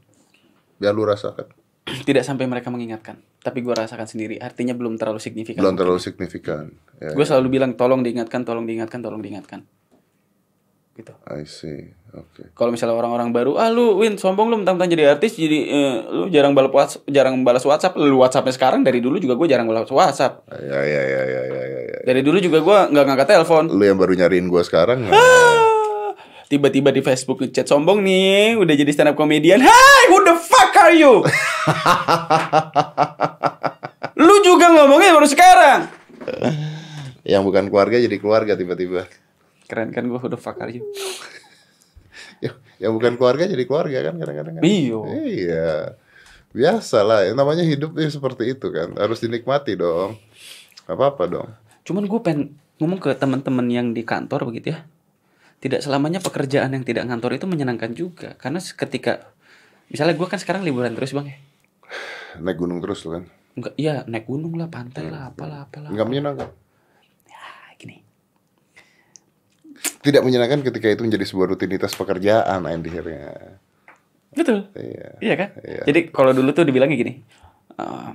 biar 0.82 0.90
lu 0.90 1.06
rasakan 1.06 1.54
Tidak 1.84 2.24
sampai 2.24 2.48
mereka 2.48 2.72
mengingatkan, 2.72 3.20
tapi 3.44 3.60
gue 3.60 3.76
rasakan 3.76 4.08
sendiri. 4.08 4.40
Artinya 4.40 4.72
belum 4.72 4.96
terlalu 4.96 5.20
signifikan. 5.20 5.60
belum 5.60 5.76
terlalu 5.76 6.00
signifikan 6.00 6.72
ya 6.96 7.12
Gue 7.12 7.28
selalu 7.28 7.60
bilang 7.60 7.76
tolong 7.76 8.00
diingatkan, 8.00 8.42
tolong 8.42 8.64
diingatkan, 8.64 9.04
tolong 9.04 9.20
diingatkan. 9.20 9.62
Gitu. 10.96 11.12
I 11.28 11.44
see 11.46 11.94
oke 12.14 12.54
Kalau 12.54 12.70
misalnya 12.70 12.94
orang-orang 12.94 13.30
baru, 13.30 13.56
ah 13.56 13.68
lu 13.68 13.98
Win 13.98 14.14
sombong 14.14 14.46
lu 14.46 14.56
mentang-mentang 14.56 14.88
jadi 14.88 15.10
artis, 15.10 15.34
jadi 15.34 15.58
eh, 15.66 15.92
lu 16.08 16.24
jarang 16.28 16.54
balas 16.54 16.70
WhatsApp, 16.70 17.02
jarang 17.06 17.34
balas 17.42 17.62
WhatsApp. 17.62 17.92
Lu 17.94 18.16
WhatsAppnya 18.18 18.50
sekarang 18.50 18.80
dari 18.80 18.98
dulu 18.98 19.18
juga 19.18 19.34
gue 19.34 19.46
jarang 19.46 19.66
balas 19.66 19.86
WhatsApp. 19.86 20.46
ya 20.50 20.78
ya 20.80 21.00
ya 21.02 21.20
ya 21.24 21.40
ya 21.44 21.62
ya, 21.64 21.80
ya. 21.90 21.96
Dari 22.04 22.20
dulu 22.20 22.36
juga 22.38 22.58
gue 22.58 22.76
nggak 22.90 23.04
ngangkat 23.04 23.26
telepon. 23.28 23.62
lu 23.68 23.82
yang 23.82 23.96
baru 23.96 24.12
nyariin 24.14 24.46
gua 24.46 24.60
sekarang 24.62 25.08
Ah, 25.08 26.12
Tiba-tiba 26.44 26.88
di 26.88 27.00
Facebook 27.00 27.40
ngechat 27.40 27.64
sombong 27.64 28.00
nih, 28.00 28.54
udah 28.54 28.72
jadi 28.72 28.88
stand 28.92 29.10
up 29.10 29.16
comedian. 29.16 29.58
Hai, 29.58 30.02
who 30.06 30.20
the 30.22 30.36
fuck 30.36 30.70
are 30.76 30.92
you? 30.92 31.24
lu 34.20 34.34
juga 34.42 34.70
ngomongnya 34.70 35.10
baru 35.12 35.26
sekarang. 35.26 35.78
yang 37.24 37.40
bukan 37.40 37.68
keluarga 37.68 37.96
jadi 37.96 38.16
keluarga 38.16 38.52
tiba-tiba 38.52 39.08
Keren 39.64 39.90
kan 39.90 40.04
gue, 40.04 40.20
who 40.20 40.28
the 40.28 40.36
fuck 40.36 40.60
are 40.60 40.68
you? 40.68 40.84
Ya, 42.42 42.52
yang 42.82 42.96
bukan 42.96 43.14
keluarga 43.18 43.46
jadi 43.46 43.64
keluarga 43.66 43.98
kan 44.10 44.14
kadang-kadang 44.18 44.54
kan? 44.58 44.62
Iyo. 44.64 45.06
Iya. 45.10 45.98
Biasa 46.54 47.02
lah, 47.02 47.26
yang 47.26 47.34
namanya 47.34 47.66
hidup 47.66 47.98
ya 47.98 48.06
seperti 48.06 48.54
itu 48.54 48.70
kan. 48.70 48.94
Harus 48.94 49.18
dinikmati 49.18 49.74
dong. 49.74 50.18
Gak 50.86 50.94
apa-apa 50.94 51.24
dong. 51.26 51.48
Cuman 51.82 52.06
gue 52.06 52.20
pengen 52.22 52.54
ngomong 52.78 52.98
ke 53.02 53.10
teman-teman 53.18 53.66
yang 53.70 53.90
di 53.90 54.06
kantor 54.06 54.50
begitu 54.50 54.74
ya. 54.74 54.86
Tidak 55.58 55.80
selamanya 55.80 56.20
pekerjaan 56.20 56.76
yang 56.76 56.84
tidak 56.84 57.08
ngantor 57.10 57.34
itu 57.34 57.46
menyenangkan 57.50 57.90
juga. 57.96 58.36
Karena 58.38 58.62
ketika 58.62 59.32
misalnya 59.90 60.14
gue 60.14 60.28
kan 60.28 60.38
sekarang 60.38 60.62
liburan 60.62 60.94
terus 60.94 61.10
bang 61.16 61.34
ya. 61.34 61.38
Naik 62.38 62.58
gunung 62.58 62.78
terus 62.82 63.06
kan. 63.06 63.26
Enggak, 63.54 63.74
iya 63.78 64.02
naik 64.10 64.26
gunung 64.26 64.58
lah, 64.58 64.66
pantai 64.66 65.06
lah, 65.06 65.30
apalah, 65.30 65.70
apalah. 65.70 65.90
Enggak 65.94 66.06
menyenangkan. 66.10 66.48
Ah, 67.30 67.70
gini. 67.78 68.02
Tidak 70.00 70.20
menyenangkan 70.20 70.60
ketika 70.60 70.86
itu 70.86 71.00
menjadi 71.00 71.24
sebuah 71.24 71.46
rutinitas 71.50 71.92
pekerjaan 71.92 72.60
akhirnya. 72.60 73.56
Betul. 74.30 74.68
Iya. 74.72 75.08
Iya 75.18 75.34
kan? 75.34 75.48
Iya. 75.58 75.82
Jadi 75.84 76.00
kalau 76.08 76.30
dulu 76.30 76.50
tuh 76.50 76.62
dibilangnya 76.62 76.96
gini. 76.96 77.12
eh, 77.74 78.10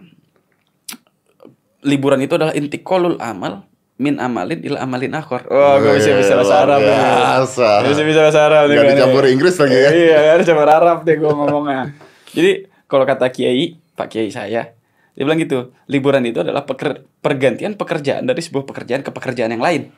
liburan 1.81 2.19
itu 2.19 2.35
adalah 2.35 2.51
inti 2.51 2.79
kolul 2.79 3.15
amal 3.17 3.63
min 3.95 4.15
amalin 4.15 4.59
ila 4.63 4.79
amalin 4.79 5.11
akhor. 5.11 5.43
Oh, 5.47 5.75
gue 5.77 5.97
bisa 5.97 6.15
bisa 6.15 6.33
bahasa 6.35 6.55
Arab. 6.61 6.79
nih. 6.79 6.87
biasa. 6.87 7.69
Bisa 7.83 8.01
bisa 8.03 8.19
bahasa 8.21 8.39
Arab. 8.41 8.63
nih 8.63 8.69
Nggak 8.69 8.77
gue 8.77 8.85
nih. 8.85 8.95
dicampur 8.95 9.23
Inggris 9.27 9.55
lagi 9.57 9.75
ya. 9.75 9.89
Iya, 9.99 10.17
harus 10.33 10.45
campur 10.45 10.69
Arab 10.69 10.97
deh 11.03 11.15
gue 11.15 11.27
ngomongnya. 11.29 11.81
Jadi 12.29 12.51
kalau 12.85 13.03
kata 13.03 13.27
Kiai, 13.27 13.65
Pak 13.91 14.07
Kiai 14.07 14.29
saya, 14.29 14.71
dia 15.11 15.23
bilang 15.23 15.37
gitu, 15.37 15.57
liburan 15.85 16.23
itu 16.23 16.39
adalah 16.39 16.63
peker- 16.63 17.03
pergantian 17.19 17.75
pekerjaan 17.75 18.23
dari 18.23 18.39
sebuah 18.39 18.63
pekerjaan 18.63 19.01
ke 19.01 19.11
pekerjaan 19.11 19.51
yang 19.51 19.59
lain. 19.59 19.91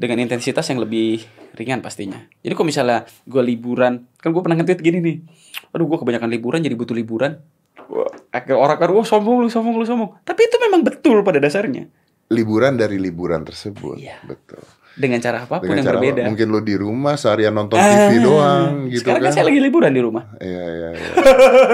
Dengan 0.00 0.24
intensitas 0.24 0.64
yang 0.72 0.80
lebih 0.80 1.20
ringan 1.52 1.84
pastinya. 1.84 2.16
Jadi 2.40 2.56
kalau 2.56 2.68
misalnya 2.72 3.04
gue 3.28 3.42
liburan, 3.44 4.08
kan 4.16 4.32
gue 4.32 4.40
pernah 4.40 4.56
nge-tweet 4.56 4.80
gini 4.80 4.98
nih. 5.04 5.16
Aduh 5.76 5.84
gue 5.84 5.98
kebanyakan 6.00 6.32
liburan 6.32 6.64
jadi 6.64 6.72
butuh 6.72 6.96
liburan. 6.96 7.36
Akhirnya 8.32 8.56
orang 8.56 8.80
kan, 8.80 8.88
wah 8.96 9.04
sombong 9.04 9.44
lu, 9.44 9.52
sombong 9.52 9.76
lu, 9.76 9.84
sombong. 9.84 10.24
Tapi 10.24 10.48
itu 10.48 10.56
memang 10.56 10.80
betul 10.80 11.20
pada 11.20 11.36
dasarnya. 11.36 11.84
Liburan 12.32 12.80
dari 12.80 12.96
liburan 12.96 13.44
tersebut. 13.44 14.00
Iya. 14.00 14.24
Betul. 14.24 14.64
Dengan 14.90 15.18
cara 15.18 15.42
apa 15.42 15.58
pun 15.58 15.64
Dengan 15.64 15.76
yang 15.76 15.86
cara 15.86 15.96
berbeda. 15.96 16.22
mungkin 16.26 16.46
lu 16.48 16.60
di 16.60 16.74
rumah 16.74 17.14
seharian 17.14 17.52
nonton 17.52 17.74
Ah, 17.74 18.10
TV 18.10 18.20
doang 18.20 18.86
gitu 18.86 19.00
Sekarang 19.00 19.22
kan. 19.22 19.26
kan 19.26 19.32
saya 19.32 19.44
lagi 19.46 19.60
liburan 19.60 19.90
di 19.90 20.02
rumah. 20.02 20.24
Iya 20.36 20.64
iya 20.66 20.88
iya. 20.92 21.10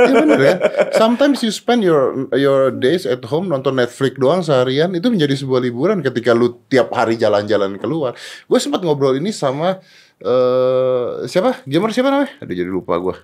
Iya 0.04 0.14
bener 0.20 0.40
ya. 0.40 0.54
Sometimes 0.92 1.40
you 1.40 1.50
spend 1.50 1.80
your 1.80 2.02
your 2.32 2.68
days 2.70 3.02
at 3.02 3.24
home 3.24 3.46
nonton 3.46 3.74
Netflix 3.74 4.14
doang 4.14 4.40
seharian 4.40 4.92
itu 4.92 5.08
menjadi 5.08 5.32
sebuah 5.34 5.60
liburan 5.60 6.00
ketika 6.00 6.30
lu 6.30 6.60
tiap 6.66 6.90
hari 6.90 7.16
jalan-jalan 7.16 7.76
keluar. 7.76 8.12
Gue 8.44 8.58
sempat 8.58 8.80
ngobrol 8.80 9.16
ini 9.16 9.30
sama 9.30 9.80
eh 10.18 11.04
siapa? 11.24 11.64
Gamer 11.64 11.90
siapa 11.90 12.08
namanya? 12.08 12.32
Aduh 12.38 12.54
jadi 12.54 12.66
lupa 12.66 12.96
gue. 12.96 13.16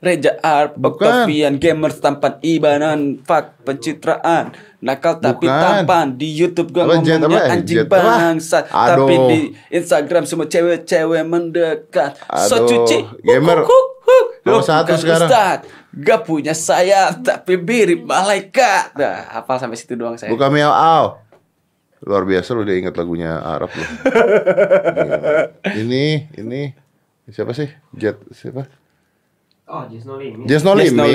Reja 0.00 0.32
Bukan. 0.80 1.04
Octavian, 1.04 1.60
gamers 1.60 2.00
tampan 2.00 2.40
ibanan, 2.40 3.20
fak 3.20 3.60
pencitraan, 3.68 4.56
nakal 4.80 5.20
tapi 5.20 5.44
Bukan. 5.44 5.60
tampan 5.60 6.16
di 6.16 6.32
YouTube 6.32 6.72
gua 6.72 6.88
Apa, 6.88 7.04
Jet 7.04 7.20
ngomongnya 7.20 7.52
anjing 7.52 7.76
Jet 7.84 7.88
bangsa, 7.92 8.64
tapi 8.64 9.14
di 9.28 9.38
Instagram 9.68 10.24
semua 10.24 10.48
cewek-cewek 10.48 11.20
mendekat. 11.28 12.16
So 12.48 12.64
Aduh, 12.64 12.88
cuci, 12.88 12.98
gamer. 13.20 13.60
huk, 13.60 13.88
huk, 14.00 14.26
huk. 14.40 14.48
Lo 14.48 14.64
satu 14.64 14.96
sekarang. 14.96 15.28
Ustad, 15.28 15.58
gak 15.92 16.24
punya 16.24 16.56
sayap 16.56 17.20
tapi 17.20 17.60
mirip 17.60 18.00
malaikat. 18.00 18.96
Nah, 18.96 19.28
hafal 19.36 19.60
sampai 19.60 19.76
situ 19.76 20.00
doang 20.00 20.16
saya. 20.16 20.32
Bukan 20.32 20.48
Miao 20.48 20.72
Ao. 20.72 21.20
Luar 22.00 22.24
biasa 22.24 22.56
lu 22.56 22.64
udah 22.64 22.72
ingat 22.72 22.96
lagunya 22.96 23.36
Arab 23.36 23.68
lu. 23.76 23.84
Gila. 23.84 25.20
ini 25.84 26.32
ini 26.40 26.72
siapa 27.28 27.52
sih? 27.52 27.68
Jet 27.92 28.16
siapa? 28.32 28.79
Oh, 29.70 29.86
just 29.86 30.02
no 30.02 30.18
limit. 30.18 30.44
Just 30.44 30.66
No 30.66 30.74
Yes, 30.74 30.90
no 30.90 31.06
Limit. 31.06 31.14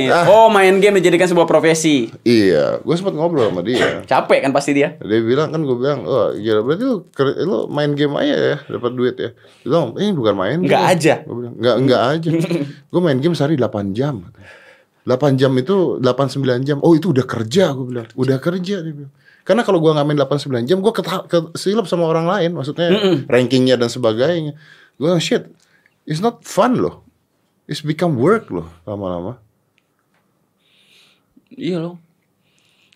limit. 0.00 0.08
Ah, 0.08 0.24
Oh, 0.24 0.48
main 0.48 0.72
game 0.76 0.96
dijadikan 0.96 1.26
sebuah 1.26 1.44
profesi. 1.44 2.08
iya, 2.22 2.80
gue 2.80 2.94
sempat 2.94 3.12
ngobrol 3.12 3.46
sama 3.46 3.60
dia. 3.60 4.00
Capek 4.10 4.40
kan 4.40 4.50
pasti 4.50 4.72
dia. 4.72 4.96
Dia 4.96 5.20
bilang 5.20 5.52
kan 5.52 5.60
gue 5.60 5.76
bilang, 5.76 6.02
oh 6.02 6.32
gila 6.32 6.64
berarti 6.64 6.80
lu, 6.82 7.04
ker- 7.10 7.36
lu 7.38 7.68
main 7.68 7.92
game 7.92 8.16
aja 8.16 8.36
ya 8.36 8.56
dapat 8.66 8.92
duit 8.92 9.14
ya. 9.14 9.36
Dia 9.36 9.68
bilang, 9.68 9.92
ini 9.94 10.10
bukan 10.10 10.32
main 10.32 10.58
Nggak 10.58 10.80
game." 10.80 10.92
aja. 10.96 11.14
Gue 11.22 11.36
bilang, 11.36 11.54
nggak 11.54 11.76
nggak 11.78 12.02
aja. 12.08 12.30
gue 12.90 13.00
main 13.00 13.18
game 13.18 13.34
sehari 13.34 13.54
8 13.54 13.68
jam. 13.92 14.24
8 15.02 15.36
jam 15.36 15.52
itu 15.54 15.76
8 15.96 16.08
9 16.32 16.40
jam. 16.62 16.78
Oh 16.80 16.92
itu 16.92 17.12
udah 17.12 17.24
kerja 17.24 17.68
gue 17.70 17.84
bilang. 17.86 18.08
Udah 18.14 18.38
kerja 18.38 18.80
dia 18.80 18.94
bilang. 18.94 19.12
Karena 19.44 19.60
kalau 19.60 19.76
gue 19.76 19.92
nggak 19.92 20.06
main 20.06 20.16
8 20.16 20.40
9 20.48 20.64
jam, 20.64 20.80
gue 20.80 20.92
kesilap 21.52 21.84
sama 21.84 22.04
orang 22.06 22.24
lain. 22.24 22.56
Maksudnya 22.56 22.88
rankingnya 23.26 23.76
dan 23.76 23.88
sebagainya. 23.88 24.56
Gue 24.96 25.04
bilang, 25.04 25.20
shit, 25.20 25.52
it's 26.04 26.20
not 26.20 26.40
fun 26.42 26.80
loh. 26.80 27.04
It's 27.70 27.86
become 27.86 28.18
work 28.18 28.50
loh 28.50 28.66
lama-lama. 28.82 29.38
Iya 31.54 31.78
loh. 31.78 32.02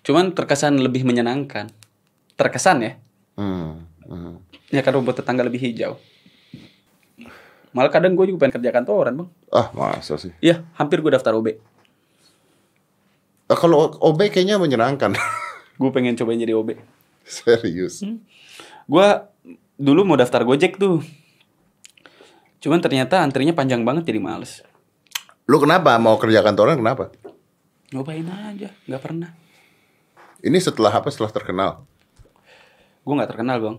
Cuman 0.03 0.35
terkesan 0.35 0.83
lebih 0.83 1.07
menyenangkan. 1.07 1.71
Terkesan 2.35 2.83
ya. 2.83 2.93
Hmm. 3.39 3.87
hmm. 4.03 4.43
Ya 4.75 4.83
kan 4.83 4.99
rumput 4.99 5.23
tetangga 5.23 5.47
lebih 5.47 5.63
hijau. 5.63 5.95
Malah 7.71 7.91
kadang 7.95 8.19
gue 8.19 8.27
juga 8.35 8.47
pengen 8.47 8.59
kerja 8.59 8.71
kantoran 8.75 9.15
bang. 9.15 9.29
Ah 9.55 9.71
masa 9.71 10.19
sih? 10.19 10.35
Iya, 10.43 10.67
hampir 10.75 10.99
gue 10.99 11.15
daftar 11.15 11.39
OB. 11.39 11.55
Ah, 13.47 13.59
kalau 13.59 13.95
OB 14.03 14.35
kayaknya 14.35 14.57
menyenangkan. 14.57 15.15
Gue 15.81 15.91
pengen 15.93 16.17
cobain 16.17 16.41
jadi 16.41 16.57
OB. 16.57 16.81
Serius. 17.29 18.01
Gue 18.89 19.09
dulu 19.77 20.07
mau 20.07 20.17
daftar 20.17 20.47
Gojek 20.49 20.81
tuh. 20.81 21.05
Cuman 22.65 22.81
ternyata 22.81 23.21
antrinya 23.21 23.53
panjang 23.53 23.85
banget 23.85 24.09
jadi 24.09 24.25
males. 24.25 24.65
Lu 25.45 25.61
kenapa 25.61 26.01
mau 26.01 26.17
kerja 26.17 26.41
kantoran 26.41 26.81
kenapa? 26.81 27.13
Nyobain 27.93 28.25
aja, 28.25 28.73
nggak 28.89 29.03
pernah. 29.05 29.37
Ini 30.41 30.57
setelah 30.65 30.89
apa? 30.89 31.13
Setelah 31.13 31.29
terkenal. 31.29 31.85
Gue 33.05 33.13
nggak 33.21 33.37
terkenal 33.37 33.61
bang. 33.61 33.77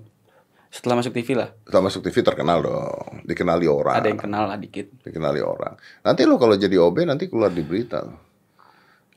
Setelah 0.69 1.01
masuk 1.01 1.17
TV 1.17 1.33
lah, 1.33 1.49
Setelah 1.65 1.83
masuk 1.89 2.05
TV 2.05 2.21
terkenal 2.21 2.61
dong. 2.61 3.25
Dikenali 3.25 3.65
orang. 3.65 3.95
ada 3.97 4.05
yang 4.05 4.21
kenal 4.21 4.45
lah 4.45 4.57
dikit. 4.61 4.93
Dikenali 5.01 5.41
orang. 5.41 5.73
Nanti 6.05 6.21
lu 6.29 6.37
kalau 6.37 6.53
jadi 6.53 6.77
OB 6.77 7.09
nanti 7.09 7.25
keluar 7.25 7.49
di 7.49 7.65
berita. 7.65 8.05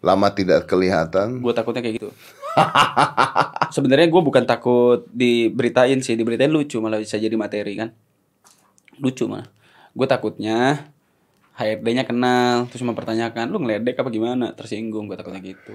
Lama 0.01 0.29
tidak 0.33 0.65
kelihatan. 0.65 1.45
Gue 1.45 1.53
takutnya 1.53 1.85
kayak 1.85 2.01
gitu. 2.01 2.09
Sebenarnya 3.77 4.09
gue 4.09 4.23
bukan 4.25 4.49
takut 4.49 5.05
diberitain 5.13 6.01
sih, 6.01 6.17
diberitain 6.17 6.49
lucu 6.49 6.81
malah 6.81 7.05
bisa 7.05 7.21
jadi 7.21 7.37
materi 7.37 7.77
kan. 7.77 7.93
Lucu 8.97 9.29
malah. 9.29 9.58
Gue 9.93 10.07
takutnya 10.09 10.89
HRD-nya 11.59 12.07
kenal 12.07 12.71
terus 12.71 12.87
mempertanyakan 12.87 13.51
lu 13.51 13.59
ngeledek 13.63 13.99
apa 13.99 14.11
gimana 14.15 14.55
tersinggung 14.55 15.11
gue 15.11 15.19
takutnya 15.19 15.43
gitu 15.43 15.75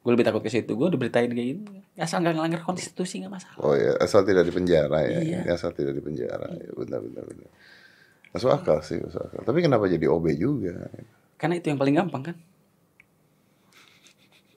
gue 0.00 0.10
lebih 0.12 0.24
takut 0.24 0.44
ke 0.44 0.52
situ 0.52 0.76
gue 0.76 0.86
udah 0.92 1.00
beritain 1.00 1.28
kayak 1.28 1.48
gitu 1.56 1.72
asal 1.96 2.20
nggak 2.20 2.36
ngelanggar 2.36 2.60
konstitusi 2.64 3.24
nggak 3.24 3.32
masalah 3.40 3.56
Oh 3.60 3.72
ya, 3.76 3.96
asal 4.00 4.24
tidak 4.24 4.48
di 4.48 4.52
penjara 4.52 5.00
ya. 5.04 5.20
Iya. 5.20 5.40
Asal 5.52 5.72
tidak 5.72 5.96
di 5.96 6.02
penjara. 6.04 6.48
Ya, 6.56 6.72
benar 6.76 7.00
benar 7.04 7.24
benar. 7.24 7.48
Masuk 8.32 8.48
akal 8.52 8.80
sih, 8.80 9.00
masuk 9.00 9.20
akal. 9.20 9.40
Tapi 9.44 9.58
kenapa 9.60 9.88
jadi 9.88 10.08
OB 10.08 10.26
juga? 10.36 10.88
karena 11.40 11.56
itu 11.56 11.72
yang 11.72 11.80
paling 11.80 11.96
gampang 11.96 12.22
kan 12.30 12.36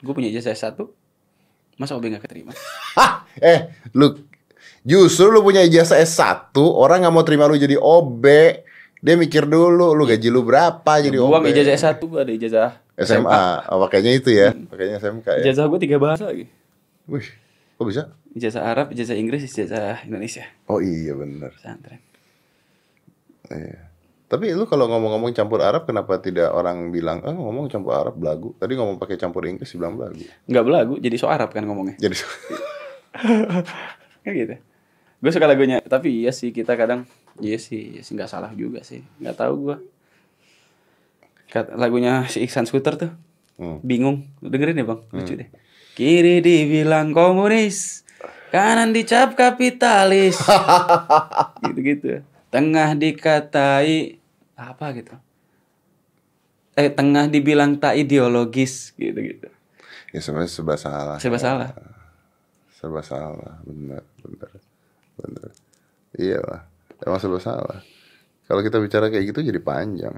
gue 0.03 0.13
punya 0.13 0.27
ijazah 0.27 0.51
S1 0.51 0.83
masa 1.79 1.95
OB 1.95 2.11
nggak 2.11 2.27
keterima 2.27 2.51
eh, 3.39 3.71
lu 3.95 4.19
justru 4.83 5.27
lu 5.27 5.39
punya 5.39 5.59
ijazah 5.59 5.97
S1, 5.97 6.51
orang 6.55 7.01
nggak 7.01 7.11
mau 7.11 7.21
terima 7.21 7.45
lu 7.45 7.55
jadi 7.55 7.75
OB. 7.75 8.23
Dia 8.99 9.15
mikir 9.15 9.43
dulu, 9.43 9.91
lu 9.91 10.03
gaji 10.03 10.27
lu 10.27 10.41
berapa 10.41 10.91
jadi 10.97 11.13
gue 11.13 11.21
OB. 11.21 11.33
nggak 11.33 11.53
ijazah 11.53 11.73
S1 11.73 11.99
gue 11.99 12.19
ada 12.19 12.31
ijazah 12.31 12.69
SMA. 12.95 13.43
Oh, 13.67 13.77
pakainya 13.81 14.11
itu 14.13 14.29
ya. 14.29 14.53
Pakainya 14.53 14.97
SMK 14.97 15.25
ya. 15.33 15.41
ijazah 15.43 15.65
gue 15.65 15.77
tiga 15.77 15.97
bahasa 15.97 16.25
lagi 16.25 16.45
Wih, 17.03 17.27
kok 17.73 17.83
bisa? 17.83 18.01
ijazah 18.31 18.63
Arab 18.63 18.89
ijazah 18.89 19.13
Inggris 19.13 19.43
ijazah 19.43 20.01
Indonesia 20.01 20.41
Oh 20.65 20.79
iya 20.79 21.13
benar. 21.13 21.51
pesantren 21.51 21.99
Iya. 23.45 23.91
Tapi 24.25 24.49
lu 24.49 24.65
kalau 24.65 24.87
ngomong-ngomong 24.87 25.29
campur 25.31 25.61
Arab 25.61 25.83
kenapa 25.83 26.17
tidak 26.17 26.49
orang 26.49 26.89
bilang, 26.89 27.21
"Ah, 27.21 27.29
ngomong 27.29 27.67
campur 27.67 27.93
Arab 27.93 28.15
belagu." 28.15 28.49
Tadi 28.57 28.73
ngomong 28.73 28.97
pakai 28.97 29.13
campur 29.13 29.45
Inggris 29.45 29.69
bilang 29.73 29.93
belagu. 29.93 30.17
nggak 30.47 30.63
belagu 30.63 30.93
jadi 30.97 31.13
so 31.13 31.27
Arab 31.27 31.49
kan 31.49 31.61
ngomongnya 31.61 31.93
Jadi 31.99 32.15
kayak 34.23 34.35
gitu 34.35 34.55
gue 35.23 35.31
suka 35.31 35.47
lagunya. 35.47 35.79
Tapi 35.79 36.27
iya 36.27 36.35
sih 36.35 36.51
kita 36.51 36.75
kadang 36.75 37.07
iya 37.39 37.55
sih 37.55 37.95
iya 37.95 38.01
sih 38.03 38.11
nggak 38.19 38.27
salah 38.27 38.51
juga 38.51 38.83
sih. 38.83 38.99
Nggak 39.23 39.39
tahu 39.39 39.53
gue 39.71 39.77
lagunya 41.79 42.27
si 42.27 42.43
Iksan 42.43 42.67
Scooter 42.67 42.99
tuh. 42.99 43.11
Hmm. 43.53 43.79
bingung. 43.85 44.27
Dengerin 44.43 44.81
ya 44.81 44.85
bang? 44.85 44.99
Lucu 45.13 45.33
deh. 45.39 45.49
Kiri 45.95 46.43
dibilang 46.43 47.15
komunis 47.15 48.03
kanan 48.51 48.91
dicap 48.91 49.39
kapitalis. 49.39 50.35
Gitu 51.63 51.79
gitu 51.79 52.07
tengah 52.51 52.93
dikatai 52.93 54.21
apa 54.53 54.85
gitu? 54.93 55.17
Eh 56.77 56.89
tengah 56.93 57.25
dibilang 57.25 57.81
tak 57.81 57.97
ideologis. 57.97 58.93
Gitu 58.93 59.17
gitu 59.17 59.47
ya 60.13 60.21
sebenarnya 60.21 60.51
serba 60.53 60.75
salah. 60.77 61.17
serba 61.17 61.39
salah? 61.41 61.69
Serba 62.77 63.01
salah, 63.01 63.57
benar, 63.65 64.05
benar. 64.21 64.51
Benar. 65.17 65.49
Iya 66.17 66.39
lah. 66.41 66.61
Emang 67.03 67.19
serba 67.19 67.39
salah. 67.41 67.79
Kalau 68.47 68.61
kita 68.61 68.77
bicara 68.79 69.09
kayak 69.09 69.33
gitu 69.33 69.39
jadi 69.41 69.59
panjang. 69.59 70.15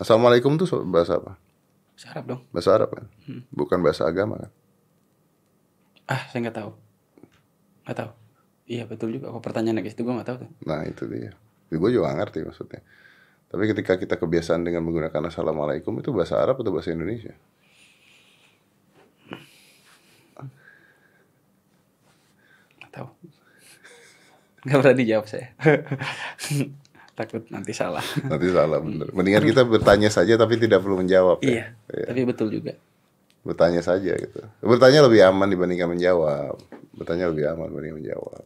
Assalamualaikum 0.00 0.56
tuh 0.56 0.66
bahasa 0.88 1.20
apa? 1.20 1.36
Sarap 1.92 2.24
dong 2.24 2.42
Bahasa 2.50 2.74
Arab 2.74 2.90
kan? 2.96 3.06
Bukan 3.52 3.78
bahasa 3.84 4.08
agama 4.08 4.40
kan? 4.40 4.50
Ah, 6.08 6.22
saya 6.32 6.48
nggak 6.48 6.56
tahu. 6.58 6.70
Nggak 7.86 7.96
tahu. 7.98 8.10
Iya 8.66 8.84
betul 8.88 9.08
juga. 9.14 9.30
Kok 9.30 9.44
pertanyaan 9.44 9.84
kayak 9.84 9.94
gitu 9.94 10.02
gue 10.08 10.14
nggak 10.16 10.28
tahu 10.28 10.38
tuh. 10.46 10.50
Nah 10.66 10.82
itu 10.88 11.04
dia. 11.06 11.36
Gue 11.72 11.88
juga 11.88 12.12
gak 12.12 12.18
ngerti 12.20 12.38
maksudnya. 12.44 12.80
Tapi 13.52 13.64
ketika 13.68 14.00
kita 14.00 14.16
kebiasaan 14.16 14.64
dengan 14.64 14.84
menggunakan 14.84 15.28
Assalamualaikum 15.28 15.92
itu 16.00 16.08
bahasa 16.12 16.40
Arab 16.40 16.60
atau 16.60 16.72
bahasa 16.72 16.92
Indonesia? 16.92 17.36
Nggak 22.80 22.90
tahu. 22.92 23.08
Nggak 24.62 24.78
pernah 24.78 24.96
dijawab 24.96 25.26
saya. 25.26 25.46
Takut 27.18 27.44
nanti 27.52 27.76
salah. 27.76 28.04
Nanti 28.24 28.48
salah 28.48 28.80
bener. 28.80 29.12
Mendingan 29.12 29.44
kita 29.44 29.68
bertanya 29.68 30.08
saja 30.08 30.38
tapi 30.38 30.56
tidak 30.56 30.80
perlu 30.80 31.02
menjawab. 31.02 31.44
iya. 31.44 31.76
ya. 31.90 32.06
Tapi 32.08 32.24
betul 32.24 32.48
juga. 32.48 32.72
Bertanya 33.42 33.82
saja 33.82 34.14
gitu. 34.14 34.38
Bertanya 34.62 35.04
lebih 35.04 35.20
aman 35.26 35.50
dibandingkan 35.50 35.92
menjawab. 35.92 36.56
Bertanya 36.94 37.28
lebih 37.28 37.44
aman 37.52 37.68
dibandingkan 37.68 37.98
menjawab. 38.00 38.44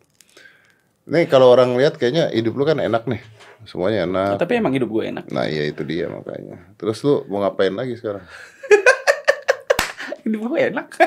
Nih 1.07 1.31
kalau 1.31 1.55
orang 1.55 1.79
lihat 1.79 2.01
kayaknya 2.01 2.35
hidup 2.35 2.59
lu 2.59 2.65
kan 2.67 2.83
enak 2.83 3.07
nih. 3.07 3.23
Semuanya 3.69 4.09
enak. 4.09 4.43
Tapi 4.43 4.59
emang 4.59 4.75
hidup 4.75 4.91
gue 4.91 5.05
enak. 5.15 5.31
Nah 5.31 5.47
iya 5.47 5.71
itu 5.71 5.87
dia 5.87 6.11
makanya. 6.11 6.59
Terus 6.75 6.99
lu 7.07 7.23
mau 7.31 7.47
ngapain 7.47 7.77
lagi 7.77 7.95
sekarang? 7.95 8.27
Hidup 10.27 10.43
gue 10.51 10.61
enak. 10.75 10.89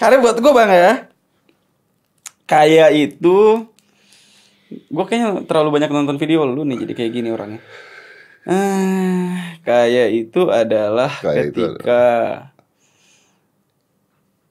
Karena 0.00 0.16
buat 0.20 0.36
gue 0.36 0.52
bang 0.52 0.72
ya. 0.72 0.92
Kayak 2.52 2.90
itu. 2.92 3.64
Gue 4.92 5.04
kayaknya 5.08 5.44
terlalu 5.48 5.80
banyak 5.80 5.88
nonton 5.88 6.20
video 6.20 6.44
lu 6.44 6.68
nih. 6.68 6.84
Jadi 6.84 6.92
kayak 6.92 7.10
gini 7.16 7.28
orangnya. 7.32 7.60
Ah, 8.42 9.56
kayak 9.62 10.08
itu 10.12 10.50
adalah 10.50 11.08
Kaya 11.22 11.46
itu 11.48 11.62
ketika 11.62 12.02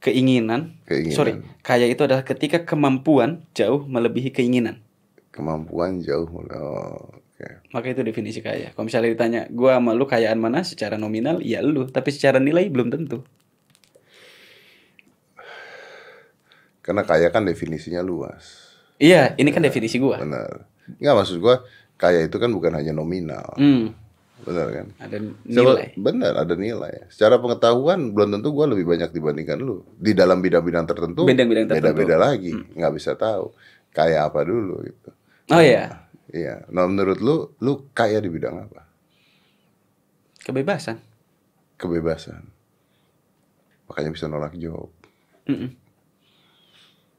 keinginan, 0.02 0.80
Keinginan. 0.88 1.14
sorry, 1.16 1.34
kaya 1.62 1.86
itu 1.92 2.02
adalah 2.08 2.24
ketika 2.24 2.64
kemampuan 2.64 3.44
jauh 3.54 3.84
melebihi 3.86 4.32
keinginan. 4.34 4.80
Kemampuan 5.36 6.00
jauh. 6.02 6.26
Oh, 6.26 7.04
oke. 7.20 7.48
Maka 7.76 7.86
itu 7.92 8.02
definisi 8.02 8.40
kaya. 8.40 8.72
Kalau 8.72 8.88
misalnya 8.88 9.12
ditanya, 9.12 9.42
gua 9.52 9.78
sama 9.78 9.92
lu 9.92 10.08
kayaan 10.08 10.40
mana 10.40 10.64
secara 10.64 10.96
nominal, 10.96 11.44
ya 11.44 11.60
lu, 11.60 11.86
tapi 11.92 12.10
secara 12.16 12.40
nilai 12.40 12.72
belum 12.72 12.90
tentu. 12.90 13.22
Karena 16.82 17.02
kaya 17.02 17.30
kan 17.30 17.46
definisinya 17.46 18.02
luas. 18.02 18.74
Iya, 18.98 19.34
ini 19.36 19.50
kan 19.50 19.62
definisi 19.62 19.98
gua. 19.98 20.18
Benar. 20.18 20.66
Enggak 20.98 21.16
maksud 21.16 21.38
gua 21.38 21.62
kaya 21.96 22.26
itu 22.26 22.36
kan 22.36 22.50
bukan 22.50 22.74
hanya 22.74 22.90
nominal. 22.92 23.54
Hmm, 23.56 23.94
Benar 24.42 24.68
kan? 24.72 24.88
ada 24.98 25.18
nilai. 25.46 25.94
benar 25.94 26.34
ada 26.36 26.54
nilai. 26.54 27.06
Secara 27.08 27.38
pengetahuan 27.38 28.10
belum 28.10 28.34
tentu 28.34 28.50
gua 28.50 28.66
lebih 28.66 28.86
banyak 28.86 29.10
dibandingkan 29.10 29.58
lu. 29.58 29.86
Di 29.96 30.12
dalam 30.12 30.42
bidang-bidang 30.42 30.86
tertentu 30.86 31.24
Bidang-bidang 31.24 31.66
tertentu. 31.68 31.86
beda-beda 31.94 32.16
lagi. 32.18 32.50
Nggak 32.74 32.94
bisa 32.94 33.14
tahu 33.14 33.54
kaya 33.92 34.26
apa 34.26 34.42
dulu 34.42 34.82
gitu. 34.82 35.10
Oh 35.50 35.62
iya, 35.62 36.02
Iya. 36.28 36.66
Nah 36.70 36.88
menurut 36.88 37.20
lu, 37.20 37.54
lu 37.58 37.92
kaya 37.92 38.18
di 38.18 38.30
bidang 38.30 38.58
apa? 38.60 38.82
kebebasan. 40.42 40.98
Kebebasan. 41.76 42.42
Makanya 43.86 44.10
bisa 44.10 44.26
nolak 44.26 44.56
job. 44.56 44.90
Mm-mm. 45.46 45.70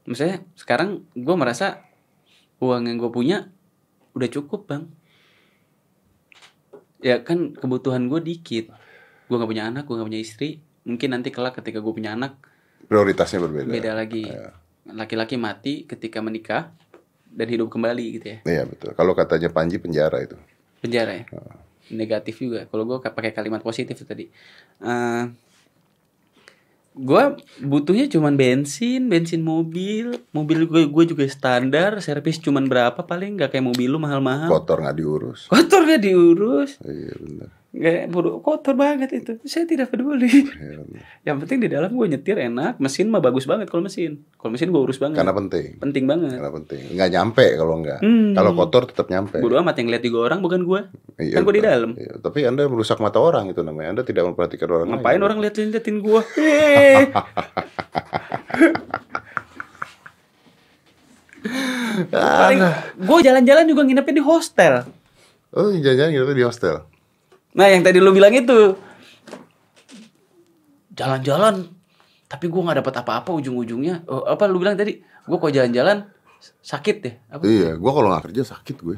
Maksudnya 0.03 0.43
sekarang 0.59 1.07
gua 1.15 1.35
merasa 1.39 1.83
uang 2.63 2.87
yang 2.87 2.97
gue 2.99 3.11
punya 3.11 3.51
udah 4.15 4.29
cukup 4.31 4.67
bang. 4.69 4.83
Ya 7.03 7.19
kan 7.19 7.51
kebutuhan 7.51 8.07
gue 8.07 8.23
dikit. 8.23 8.71
Gue 9.27 9.35
nggak 9.35 9.51
punya 9.51 9.67
anak, 9.67 9.83
gue 9.83 9.95
nggak 9.99 10.07
punya 10.07 10.21
istri. 10.23 10.63
Mungkin 10.87 11.15
nanti 11.15 11.31
kelak 11.31 11.59
ketika 11.59 11.79
gue 11.79 11.93
punya 11.95 12.15
anak 12.15 12.39
Prioritasnya 12.83 13.39
berbeda. 13.39 13.71
beda 13.71 13.91
lagi. 13.95 14.23
Laki-laki 14.83 15.35
mati 15.39 15.87
ketika 15.87 16.19
menikah 16.19 16.75
dan 17.27 17.47
hidup 17.47 17.71
kembali 17.71 18.05
gitu 18.19 18.25
ya. 18.27 18.37
Iya 18.43 18.63
betul. 18.67 18.91
Kalau 18.95 19.15
katanya 19.15 19.51
Panji 19.51 19.79
penjara 19.79 20.19
itu. 20.23 20.35
Penjara 20.83 21.23
ya. 21.23 21.25
Negatif 21.91 22.39
juga. 22.39 22.67
Kalau 22.67 22.83
gue 22.87 22.99
pakai 22.99 23.31
kalimat 23.31 23.63
positif 23.63 23.99
tadi. 24.03 24.27
Eh 24.83 25.23
gue 26.93 27.23
butuhnya 27.65 28.05
cuman 28.05 28.37
bensin, 28.37 29.09
bensin 29.09 29.41
mobil, 29.41 30.21
mobil 30.29 30.69
gue 30.69 30.85
gue 30.85 31.03
juga 31.09 31.25
standar, 31.25 31.97
servis 32.05 32.37
cuman 32.37 32.69
berapa 32.69 33.01
paling 33.01 33.37
nggak 33.37 33.57
kayak 33.57 33.65
mobil 33.65 33.89
lu 33.89 33.97
mahal-mahal. 33.97 34.49
Kotor 34.49 34.85
nggak 34.85 34.97
diurus. 35.01 35.49
Kotor 35.49 35.89
gak 35.89 36.01
diurus, 36.05 36.77
Iya 36.85 37.17
benar. 37.17 37.62
Nggak 37.73 38.13
bodoh 38.13 38.37
kotor 38.37 38.77
banget 38.77 39.09
itu. 39.17 39.41
Saya 39.49 39.65
tidak 39.65 39.89
peduli. 39.89 40.29
Iya. 40.29 40.85
Yang 41.25 41.37
penting 41.41 41.57
di 41.65 41.69
dalam 41.73 41.89
gue 41.89 42.05
nyetir 42.05 42.37
enak, 42.37 42.77
mesin 42.77 43.09
mah 43.09 43.17
bagus 43.17 43.49
banget 43.49 43.65
kalau 43.65 43.81
mesin. 43.81 44.21
Kalau 44.37 44.53
mesin 44.53 44.69
gue 44.69 44.77
urus 44.77 45.01
banget. 45.01 45.17
Karena 45.17 45.33
penting. 45.33 45.81
penting 45.81 46.05
banget. 46.05 46.37
Karena 46.37 46.53
penting. 46.53 46.81
Nggak 46.93 47.09
nyampe 47.09 47.45
kalau 47.57 47.75
nggak. 47.81 47.99
Hmm. 48.05 48.37
Kalau 48.37 48.51
kotor 48.53 48.83
tetap 48.85 49.09
nyampe. 49.09 49.41
Bodoh 49.41 49.57
amat 49.57 49.81
yang 49.81 49.89
lihat 49.89 50.05
juga 50.05 50.29
orang 50.29 50.45
bukan 50.45 50.61
gue. 50.61 50.79
Iya, 51.17 51.33
kan 51.33 51.41
gue 51.49 51.55
di 51.57 51.63
dalam. 51.65 51.89
Iya, 51.97 52.13
Tapi 52.21 52.39
anda 52.45 52.63
merusak 52.69 53.01
mata 53.01 53.17
orang 53.17 53.49
itu 53.49 53.65
namanya. 53.65 53.97
Anda 53.97 54.03
tidak 54.05 54.29
memperhatikan 54.29 54.69
orang 54.69 54.87
Ngapain 54.93 55.17
lain. 55.17 55.25
orang 55.25 55.37
liatin 55.41 55.73
liatin 55.73 55.97
gue? 55.97 56.21
Paling 62.13 62.59
gue 63.01 63.19
jalan-jalan 63.21 63.65
juga 63.65 63.81
nginepnya 63.81 64.15
di 64.21 64.23
hostel. 64.23 64.73
Oh, 65.53 65.69
jangan-jangan 65.73 66.11
gitu 66.13 66.33
di 66.33 66.45
hostel. 66.45 66.75
Nah 67.53 67.65
yang 67.69 67.85
tadi 67.85 68.01
lu 68.01 68.09
bilang 68.13 68.33
itu 68.33 68.73
jalan-jalan, 70.93 71.69
tapi 72.29 72.45
gue 72.49 72.61
nggak 72.61 72.85
dapat 72.85 72.93
apa-apa 73.05 73.29
ujung-ujungnya. 73.33 74.05
Oh, 74.09 74.25
apa 74.25 74.49
lu 74.49 74.57
bilang 74.61 74.77
tadi? 74.77 75.01
Gue 75.25 75.37
kok 75.37 75.53
jalan-jalan 75.53 76.09
sakit 76.61 76.95
deh. 76.99 77.15
Apa? 77.31 77.43
Iya, 77.47 77.79
gua 77.79 77.91
kalau 77.95 78.09
nggak 78.11 78.23
kerja 78.29 78.43
sakit 78.43 78.77
gue. 78.83 78.97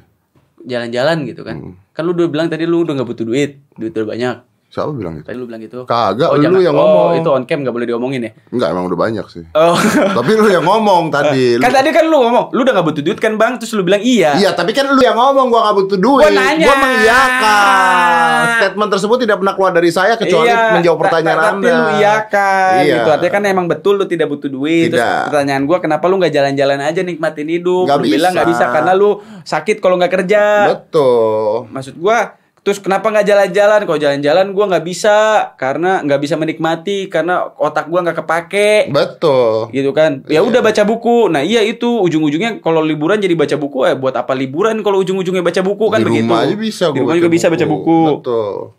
jalan-jalan 0.66 1.18
gitu 1.30 1.46
kan. 1.46 1.58
Hmm. 1.62 1.76
Kan 1.94 2.04
lu 2.10 2.18
udah 2.18 2.28
bilang 2.28 2.50
tadi 2.50 2.66
lu 2.66 2.84
udah 2.84 2.98
nggak 2.98 3.08
butuh 3.08 3.26
duit, 3.26 3.62
duit 3.78 3.94
udah 3.94 4.08
banyak. 4.10 4.36
Siapa 4.76 4.92
bilang 4.92 5.16
gitu? 5.16 5.24
Tadi 5.24 5.38
lu 5.40 5.48
bilang 5.48 5.64
gitu. 5.64 5.88
Kagak, 5.88 6.36
lu 6.36 6.44
jangan- 6.44 6.60
yang 6.60 6.76
oh, 6.76 6.84
ngomong. 6.84 7.12
itu 7.16 7.30
on 7.32 7.44
cam 7.46 7.64
nggak 7.64 7.72
boleh 7.72 7.88
diomongin 7.88 8.22
ya. 8.22 8.32
Enggak, 8.52 8.76
emang 8.76 8.86
udah 8.86 9.00
banyak 9.00 9.24
sih. 9.26 9.48
Oh. 9.56 9.72
Tapi 10.20 10.32
lu 10.36 10.52
yang 10.52 10.62
ngomong 10.62 11.08
tadi. 11.08 11.56
kan 11.64 11.72
Lu- 11.72 11.78
tadi 11.80 11.90
kan 11.90 12.04
lu 12.04 12.18
ngomong, 12.20 12.52
lu 12.52 12.60
udah 12.60 12.74
nggak 12.76 12.84
butuh 12.86 13.00
duit 13.02 13.16
kan 13.16 13.40
bang? 13.40 13.56
Terus 13.56 13.72
lu 13.72 13.82
bilang 13.82 14.04
iya. 14.04 14.36
Iya, 14.36 14.52
tapi 14.52 14.76
kan 14.76 14.84
lu 14.86 15.00
yang 15.00 15.16
ngomong 15.16 15.48
gua 15.48 15.72
gak 15.72 15.76
butuh 15.78 15.96
duit. 15.96 16.28
Gua 16.28 16.36
nanya. 16.36 16.66
Gua 16.66 16.76
mengiyakan. 16.78 18.44
Statement 18.58 18.90
tersebut 18.92 19.18
tidak 19.18 19.38
pernah 19.38 19.54
keluar 19.54 19.72
dari 19.72 19.90
saya 19.90 20.14
kecuali 20.16 20.48
Iya, 20.48 20.76
menjawab 20.76 20.98
ta- 20.98 21.04
pertanyaan 21.08 21.38
ta- 21.38 21.48
Anda. 21.48 21.56
Tapi 21.56 21.72
lu 21.72 21.84
iya 21.96 22.14
kan 22.26 22.74
Iya. 22.78 22.94
gitu. 22.94 23.10
Artinya 23.10 23.32
kan 23.32 23.44
emang 23.46 23.66
betul 23.66 23.94
lu 23.96 24.06
tidak 24.06 24.28
butuh 24.28 24.50
duit. 24.50 24.92
Terus 24.92 25.00
Tidak. 25.00 25.24
pertanyaan 25.30 25.64
gua 25.64 25.78
kenapa 25.80 26.06
lu 26.06 26.16
nggak 26.18 26.34
jalan-jalan 26.34 26.80
aja 26.82 27.00
nikmatin 27.00 27.48
hidup? 27.50 27.88
Nggak 27.88 27.98
lu 27.98 28.06
bilang 28.06 28.32
bisa. 28.32 28.36
nggak 28.36 28.50
bisa 28.52 28.66
karena 28.70 28.92
lu 28.92 29.10
sakit 29.42 29.78
kalau 29.80 29.96
nggak 29.96 30.14
kerja. 30.14 30.42
Betul. 30.70 31.68
Maksud 31.70 31.96
gua 31.96 32.36
terus 32.66 32.82
kenapa 32.82 33.14
nggak 33.14 33.24
jalan-jalan? 33.24 33.86
Kalau 33.86 34.00
jalan-jalan 34.02 34.46
gua 34.52 34.66
nggak 34.66 34.82
bisa 34.82 35.18
karena 35.54 36.02
nggak 36.02 36.18
bisa 36.18 36.34
menikmati 36.34 37.06
karena 37.06 37.54
otak 37.56 37.86
gua 37.86 38.02
nggak 38.02 38.26
kepake. 38.26 38.90
Betul. 38.90 39.70
gitu 39.70 39.94
kan 39.94 40.26
ya 40.26 40.42
Iya. 40.42 40.42
udah 40.42 40.62
baca 40.62 40.82
buku 40.82 41.30
nah 41.30 41.46
iya 41.46 41.62
itu 41.62 41.86
ujung-ujungnya 42.02 42.58
kalau 42.60 42.82
liburan 42.82 43.22
jadi 43.22 43.38
baca 43.38 43.54
buku 43.54 43.86
eh 43.86 43.94
buat 43.94 44.18
apa 44.18 44.34
liburan 44.34 44.82
kalau 44.82 44.98
ujung-ujungnya 45.00 45.46
baca 45.46 45.62
buku 45.62 45.86
kan 45.88 46.02
di 46.02 46.10
begitu 46.10 46.26
rumah 46.26 46.42
aja 46.42 46.56
bisa 46.58 46.86
di 46.90 47.00
rumah 47.00 47.14
juga 47.14 47.30
bisa 47.30 47.46
baca 47.48 47.66
buku 47.66 48.00
Betul. 48.18 48.74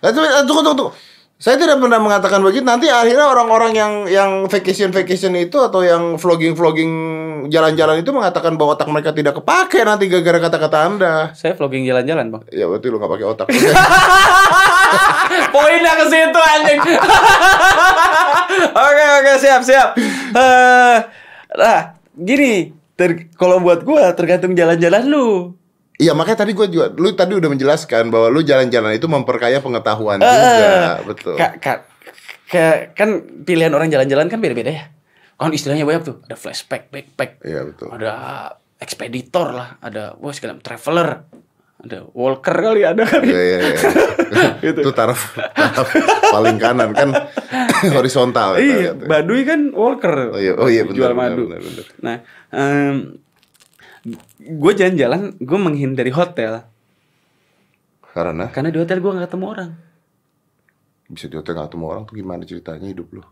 Eh, 0.00 0.08
eh, 0.08 0.12
tunggu, 0.16 0.64
tunggu, 0.64 0.72
tunggu. 0.72 0.86
Saya 1.42 1.58
tidak 1.58 1.82
pernah 1.82 1.98
mengatakan 1.98 2.38
begitu. 2.38 2.62
Nanti 2.62 2.86
akhirnya 2.86 3.26
orang-orang 3.26 3.74
yang 3.74 3.92
yang 4.06 4.30
vacation 4.46 4.94
vacation 4.94 5.34
itu 5.34 5.58
atau 5.58 5.82
yang 5.82 6.14
vlogging 6.14 6.54
vlogging 6.54 6.92
jalan-jalan 7.50 7.98
itu 7.98 8.14
mengatakan 8.14 8.54
bahwa 8.54 8.78
otak 8.78 8.86
mereka 8.86 9.10
tidak 9.10 9.34
kepake 9.42 9.82
nanti 9.82 10.06
gara-gara 10.06 10.38
kata-kata 10.38 10.78
anda. 10.86 11.14
saya 11.34 11.58
vlogging 11.58 11.82
jalan-jalan 11.82 12.30
bang 12.30 12.42
Ya 12.54 12.70
berarti 12.70 12.86
lu 12.86 13.02
nggak 13.02 13.10
pakai 13.10 13.26
otak. 13.26 13.46
poinnya 15.54 15.92
ke 15.98 16.04
situ 16.06 16.40
anjing 16.40 16.80
oke 18.86 19.04
oke 19.18 19.32
siap 19.40 19.60
siap 19.64 19.88
Eh, 20.32 20.96
nah 21.52 21.78
gini 22.14 22.70
ter- 22.94 23.26
kalau 23.34 23.58
buat 23.58 23.82
gua 23.82 24.14
tergantung 24.14 24.54
jalan-jalan 24.54 25.02
lu 25.04 25.56
Iya 26.02 26.12
makanya 26.12 26.38
tadi 26.40 26.52
gue 26.52 26.66
juga, 26.66 26.90
lu 26.90 27.14
tadi 27.14 27.32
udah 27.32 27.46
menjelaskan 27.46 28.10
bahwa 28.10 28.26
lu 28.26 28.42
jalan-jalan 28.42 28.92
itu 28.92 29.06
memperkaya 29.06 29.58
pengetahuan 29.58 30.18
Eh, 30.18 30.26
juga, 30.26 30.70
betul. 31.04 31.34
Ka- 31.36 31.54
ka- 31.56 31.82
ka- 32.44 32.90
kan 32.92 33.08
pilihan 33.40 33.70
orang 33.70 33.86
jalan-jalan 33.86 34.26
kan 34.26 34.36
beda-beda 34.36 34.72
ya 34.72 34.84
kan 35.34 35.50
istilahnya 35.50 35.82
banyak 35.82 36.02
tuh 36.04 36.16
ada 36.20 36.34
flashback 36.34 36.86
backpack 36.88 37.38
Iya 37.40 37.62
betul. 37.64 37.90
ada 37.90 38.10
ekspeditor 38.76 39.50
lah, 39.50 39.78
ada 39.78 40.14
wah 40.16 40.30
segala 40.30 40.54
traveler, 40.56 41.22
ada 41.78 41.98
walker 42.10 42.50
kali 42.52 42.82
ada 42.82 43.02
kali. 43.02 43.26
Iya 43.26 43.40
iya 43.40 43.58
iya. 43.60 43.78
Gitu. 44.64 44.78
Itu 44.80 44.90
taraf, 44.90 45.18
taraf 45.52 45.88
paling 46.24 46.56
kanan 46.56 46.90
kan 46.92 47.10
horizontal. 47.96 48.54
Iya, 48.54 48.90
ya. 48.90 48.92
Baduy 48.94 49.42
kan 49.42 49.70
walker. 49.70 50.30
Oh 50.30 50.38
iya, 50.38 50.54
oh 50.54 50.66
iya, 50.66 50.82
benar, 50.82 50.94
jual 50.94 51.10
benar, 51.10 51.30
madu. 51.30 51.42
benar, 51.46 51.60
benar. 51.60 51.86
Nah, 51.98 52.16
gue 54.38 54.72
jalan-jalan, 54.74 55.38
gue 55.38 55.58
menghindari 55.58 56.10
hotel 56.10 56.66
Karena 58.12 58.52
karena 58.52 58.68
di 58.68 58.78
hotel 58.82 59.00
gue 59.00 59.12
nggak 59.14 59.30
ketemu 59.30 59.46
orang. 59.48 59.70
bisa 61.12 61.28
di 61.28 61.36
hotel 61.36 61.52
nggak 61.56 61.68
ketemu 61.72 61.86
orang 61.88 62.02
tuh 62.08 62.14
gimana 62.16 62.42
ceritanya 62.44 62.88
hidup 62.88 63.08
lu? 63.14 63.22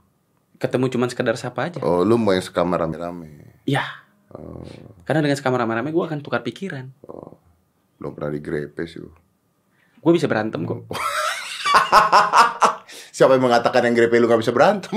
Ketemu 0.61 0.85
cuman 0.93 1.09
sekedar 1.09 1.37
sapa 1.37 1.69
aja. 1.69 1.79
Oh 1.81 2.05
lu 2.05 2.17
mau 2.17 2.33
yang 2.33 2.45
sekamar 2.45 2.81
rame-rame? 2.81 3.61
Ya. 3.69 3.85
Karena 5.05 5.27
dengan 5.27 5.37
sekamar 5.37 5.65
rame-rame 5.65 5.91
gue 5.91 6.05
akan 6.05 6.23
tukar 6.23 6.47
pikiran. 6.47 6.87
Oh, 7.09 7.35
belum 7.99 8.15
pernah 8.15 8.31
digrepe 8.31 8.87
sih. 8.87 9.03
Gue 10.01 10.13
bisa 10.15 10.31
berantem 10.31 10.65
kok. 10.65 10.87
Siapa 13.21 13.37
yang 13.37 13.45
mengatakan 13.45 13.85
yang 13.85 13.93
grepe 13.93 14.17
lu 14.17 14.31
nggak 14.31 14.41
bisa 14.41 14.55
berantem? 14.55 14.97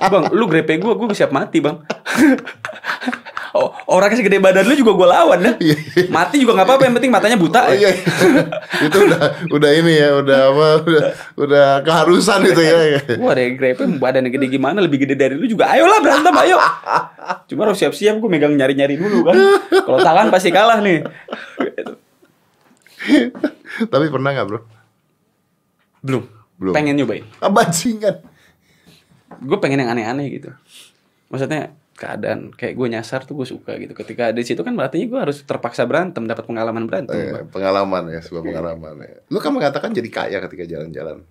bang, 0.00 0.24
lu 0.32 0.48
grepe 0.48 0.80
gue, 0.80 0.88
gue 0.88 1.06
siap 1.12 1.36
mati 1.36 1.60
bang. 1.60 1.84
oh, 3.56 3.68
orangnya 3.88 4.20
segede 4.20 4.38
badan 4.38 4.68
lu 4.68 4.76
juga 4.76 4.92
gue 4.92 5.08
lawan 5.08 5.38
dah. 5.40 5.54
Iya. 5.56 5.76
Mati 6.12 6.36
juga 6.44 6.52
nggak 6.60 6.68
apa-apa, 6.68 6.82
yang 6.84 6.94
penting 7.00 7.12
matanya 7.12 7.38
buta. 7.40 7.60
Oh 7.66 7.74
ya. 7.74 7.88
iya, 7.88 7.90
itu 8.86 8.98
udah 9.08 9.22
udah 9.50 9.70
ini 9.72 9.92
ya, 9.96 10.08
udah 10.20 10.40
apa, 10.52 10.66
udah, 10.84 11.02
udah 11.40 11.66
keharusan 11.80 12.40
itu 12.44 12.60
ya. 12.60 12.76
Wah 13.16 13.32
ada 13.32 13.42
grepe 13.52 13.82
badannya 13.98 14.30
gede 14.32 14.46
gimana 14.50 14.78
Lebih 14.82 15.06
gede 15.06 15.14
dari 15.14 15.34
lu 15.38 15.46
juga 15.46 15.70
Ayolah 15.70 15.98
berantem 16.02 16.34
ayo 16.42 16.56
Cuma 17.50 17.68
harus 17.68 17.78
siap-siap 17.78 18.18
Gue 18.18 18.30
megang 18.30 18.52
nyari-nyari 18.52 18.98
dulu 18.98 19.26
kan 19.26 19.36
Kalau 19.70 19.98
tangan 20.02 20.26
pasti 20.32 20.50
kalah 20.50 20.78
nih 20.82 21.04
Tapi 23.92 24.04
pernah 24.10 24.30
nggak 24.32 24.46
bro? 24.46 24.60
Belum 26.02 26.22
Belum. 26.56 26.72
Pengen 26.72 26.96
nyobain 26.96 27.24
Bajingan. 27.40 28.24
Gue 29.42 29.58
pengen 29.60 29.84
yang 29.84 29.90
aneh-aneh 29.92 30.26
gitu 30.32 30.50
Maksudnya 31.28 31.74
keadaan 31.96 32.52
kayak 32.52 32.72
gue 32.72 32.88
nyasar 32.88 33.24
tuh 33.24 33.34
gue 33.34 33.44
suka 33.44 33.74
gitu 33.74 33.90
ketika 33.90 34.28
di 34.28 34.40
situ 34.40 34.60
kan 34.60 34.70
berarti 34.70 35.02
gue 35.02 35.16
harus 35.16 35.40
terpaksa 35.40 35.82
berantem 35.82 36.22
dapat 36.22 36.44
pengalaman 36.44 36.84
berantem 36.84 37.16
Eh, 37.16 37.42
pengalaman 37.46 38.06
ya, 38.08 38.20
sebuah 38.20 38.42
pengalaman 38.42 38.94
ya. 39.00 39.16
Lu 39.26 39.38
kan 39.38 39.50
mengatakan 39.50 39.90
jadi 39.90 40.06
kaya 40.06 40.38
ketika 40.42 40.64
jalan-jalan. 40.66 41.24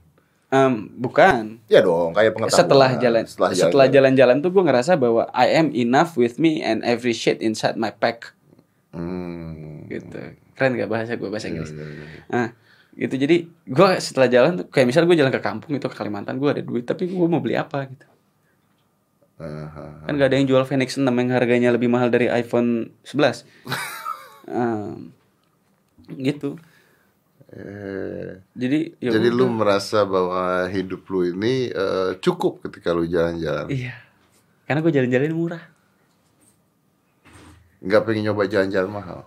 Em, 0.48 0.74
bukan 0.92 1.58
Ya 1.66 1.80
dong, 1.80 2.12
kaya 2.12 2.30
pengetahuan. 2.30 2.58
setelah 2.60 2.92
jalan 2.96 3.24
Setelah 3.24 3.50
setelah 3.52 3.88
jalan-jalan 3.88 4.38
tuh 4.40 4.50
gue 4.50 4.64
ngerasa 4.64 4.94
bahwa 4.96 5.26
I 5.30 5.54
am 5.54 5.70
enough 5.72 6.16
with 6.16 6.38
me 6.38 6.60
and 6.60 6.82
every 6.82 7.14
shit 7.14 7.40
inside 7.40 7.76
my 7.76 7.90
pack 7.90 8.34
Hmm. 8.90 9.86
gitu 9.86 10.16
keren 10.52 10.72
gak 10.74 10.88
bahasa 10.88 11.14
gue 11.14 11.28
bahasa 11.28 11.46
Inggris 11.46 11.68
Iya, 11.70 11.84
iya, 11.84 11.92
iya. 11.92 12.08
Nah, 12.30 12.48
gitu 12.96 13.16
jadi 13.18 13.36
gue 13.46 13.90
setelah 14.00 14.30
jalan 14.30 14.52
tuh 14.56 14.66
kayak 14.66 14.88
misalnya 14.88 15.08
gue 15.10 15.20
jalan 15.20 15.34
ke 15.34 15.42
kampung 15.42 15.72
itu 15.74 15.84
ke 15.84 15.94
Kalimantan 15.94 16.38
gue 16.38 16.48
ada 16.50 16.64
duit 16.64 16.84
tapi 16.84 17.06
gue 17.06 17.28
mau 17.28 17.38
beli 17.38 17.54
apa 17.54 17.84
gitu 17.86 18.08
Kan 19.38 20.14
gak 20.16 20.30
ada 20.30 20.38
yang 20.38 20.48
jual 20.48 20.64
Phoenix 20.64 20.96
6 20.96 21.04
yang 21.06 21.30
harganya 21.30 21.70
lebih 21.70 21.88
mahal 21.88 22.08
dari 22.08 22.28
iPhone 22.28 22.96
11 23.04 23.44
Em, 24.48 25.12
gitu 26.16 26.56
Eh, 27.48 28.42
jadi 28.52 29.00
ya 29.00 29.16
jadi 29.16 29.32
udah. 29.32 29.38
lu 29.38 29.46
merasa 29.50 30.04
bahwa 30.04 30.68
hidup 30.68 31.08
lu 31.08 31.24
ini 31.30 31.68
eh, 31.68 32.12
cukup 32.20 32.60
ketika 32.62 32.92
lu 32.92 33.06
jalan-jalan. 33.06 33.70
iya 33.70 33.96
karena 34.66 34.82
gue 34.82 34.92
jalan-jalan 34.92 35.32
murah 35.32 35.64
Nggak 37.80 38.02
pengen 38.04 38.24
nyoba 38.26 38.44
jalan-jalan 38.46 38.92
mahal. 38.92 39.20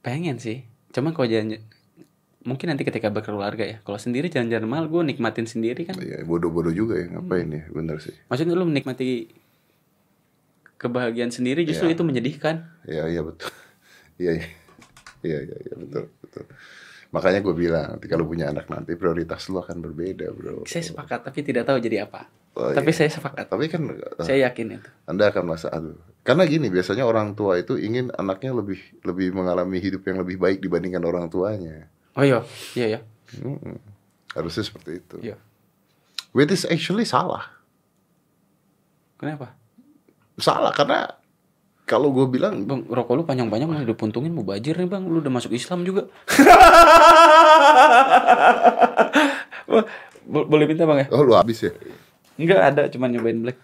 pengen 0.00 0.38
sih 0.38 0.62
cuman 0.90 1.12
kalau 1.12 1.26
jalan 1.26 1.58
mungkin 2.46 2.70
nanti 2.70 2.82
ketika 2.82 3.10
berkeluarga 3.10 3.66
ya 3.66 3.76
kalau 3.82 3.98
sendiri 3.98 4.30
jalan-jalan 4.30 4.64
mahal 4.64 4.86
gue 4.86 5.02
nikmatin 5.04 5.44
sendiri 5.44 5.82
kan 5.82 5.98
Iya, 5.98 6.22
bodoh-bodoh 6.22 6.70
juga 6.70 6.94
ya 6.96 7.10
ngapain 7.10 7.50
ya, 7.50 7.66
bener 7.68 7.98
sih. 7.98 8.14
maksudnya 8.26 8.54
lu 8.54 8.64
menikmati 8.64 9.26
kebahagiaan 10.76 11.32
sendiri 11.32 11.64
justru 11.64 11.88
Iya. 11.88 11.94
itu 11.96 12.02
menyedihkan 12.02 12.54
Iya, 12.86 13.04
iya 13.10 13.20
betul. 13.20 13.50
Iya, 14.16 14.32
iya. 14.32 14.46
Iya, 15.20 15.38
iya, 15.42 15.56
iya, 15.60 15.74
betul, 15.76 16.08
betul. 16.22 16.44
Makanya 17.10 17.40
gue 17.40 17.52
bilang, 17.52 17.86
nanti 17.92 18.06
kalau 18.06 18.24
punya 18.24 18.48
anak 18.48 18.64
nanti 18.68 18.94
prioritas 18.94 19.44
lu 19.48 19.58
akan 19.58 19.78
berbeda, 19.80 20.30
bro. 20.30 20.64
saya 20.64 20.80
sepakat 20.82 21.20
tapi 21.22 21.40
tidak 21.42 21.66
tahu 21.66 21.78
jadi 21.78 22.06
apa 22.06 22.24
Oh, 22.56 22.72
tapi 22.72 22.88
iya. 22.88 22.96
saya 23.04 23.10
sepakat 23.12 23.52
Tapi 23.52 23.68
kan 23.68 23.84
eh, 23.92 24.00
saya 24.24 24.48
yakin 24.48 24.80
itu 24.80 24.88
Anda 25.04 25.28
akan 25.28 25.42
merasa 25.44 25.68
aduh. 25.68 26.00
Karena 26.24 26.48
gini, 26.48 26.72
biasanya 26.72 27.04
orang 27.04 27.36
tua 27.36 27.60
itu 27.60 27.76
ingin 27.76 28.08
anaknya 28.10 28.56
lebih 28.56 28.80
lebih 29.04 29.36
mengalami 29.36 29.76
hidup 29.76 30.00
yang 30.02 30.24
lebih 30.24 30.40
baik 30.40 30.58
dibandingkan 30.58 31.04
orang 31.04 31.28
tuanya. 31.28 31.84
Oh 32.16 32.22
iya 32.22 32.40
iya 32.72 32.86
ya 32.88 33.00
Mm-mm. 33.36 33.76
Harusnya 34.32 34.62
seperti 34.62 34.90
itu. 34.98 35.16
iya 35.22 35.36
Which 36.30 36.50
is 36.50 36.64
actually 36.64 37.04
salah. 37.04 37.48
kenapa 39.14 39.56
Salah 40.36 40.68
karena 40.70 41.16
kalau 41.82 42.10
gue 42.10 42.26
bilang 42.26 42.64
bang 42.64 42.84
rokok 42.84 43.14
lu 43.14 43.24
panjang-panjang 43.24 43.64
mau 43.66 43.80
dipuntungin 43.80 44.28
mau 44.30 44.42
bajir 44.42 44.74
nih 44.74 44.84
bang 44.84 45.00
lu 45.02 45.18
udah 45.18 45.30
masuk 45.30 45.50
Islam 45.50 45.80
juga 45.80 46.04
Bo- 49.64 49.86
bo- 50.28 50.46
boleh 50.46 50.66
minta 50.66 50.84
bang 50.84 50.98
ya 51.02 51.08
oh 51.10 51.22
lu 51.22 51.32
habis 51.32 51.62
ya. 51.62 51.72
enggak 52.36 52.60
ada 52.60 52.82
cuman 52.86 53.08
nyobain 53.10 53.38
black 53.40 53.58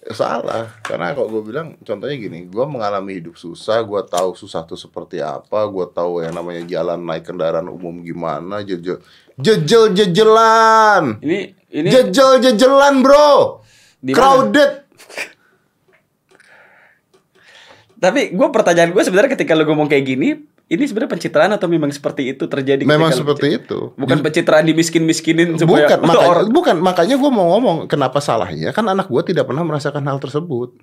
Salah, 0.00 0.80
karena 0.80 1.12
kalau 1.12 1.28
gue 1.28 1.52
bilang 1.52 1.76
contohnya 1.84 2.16
gini, 2.16 2.48
gue 2.48 2.64
mengalami 2.64 3.20
hidup 3.20 3.36
susah, 3.36 3.84
gue 3.84 4.00
tahu 4.08 4.32
susah 4.32 4.64
tuh 4.64 4.80
seperti 4.80 5.20
apa, 5.20 5.60
gue 5.68 5.86
tahu 5.92 6.24
yang 6.24 6.32
namanya 6.32 6.64
jalan 6.64 7.04
naik 7.04 7.28
kendaraan 7.28 7.68
umum 7.68 8.00
gimana, 8.00 8.64
jejel 8.64 9.04
jejel 9.36 9.92
jejelan, 9.92 11.20
ini 11.20 11.52
ini 11.68 11.92
jejel 11.92 12.40
jejelan 12.40 13.04
bro, 13.04 13.60
Di 14.00 14.16
mana? 14.16 14.18
crowded, 14.18 14.72
tapi 18.08 18.32
gue 18.32 18.48
pertanyaan 18.48 18.96
gue 18.96 19.02
sebenarnya 19.04 19.36
ketika 19.36 19.52
lu 19.52 19.68
ngomong 19.68 19.92
kayak 19.92 20.08
gini 20.08 20.48
ini 20.70 20.86
sebenarnya 20.86 21.10
pencitraan 21.18 21.50
atau 21.50 21.66
memang 21.66 21.90
seperti 21.90 22.30
itu 22.30 22.46
terjadi 22.46 22.86
memang 22.86 23.10
seperti 23.10 23.58
itu. 23.58 23.90
bukan 23.98 24.22
pencitraan 24.22 24.62
dimiskin-miskinin 24.70 25.58
supaya 25.58 25.90
Bukan, 25.90 25.98
makanya, 26.06 26.28
orang 26.30 26.44
bukan 26.54 26.76
makanya 26.78 27.16
gue 27.18 27.30
mau 27.34 27.46
ngomong 27.58 27.76
kenapa 27.90 28.22
salahnya 28.22 28.70
kan 28.70 28.86
anak 28.86 29.10
gue 29.10 29.34
tidak 29.34 29.50
pernah 29.50 29.66
merasakan 29.66 30.06
hal 30.06 30.22
tersebut. 30.22 30.78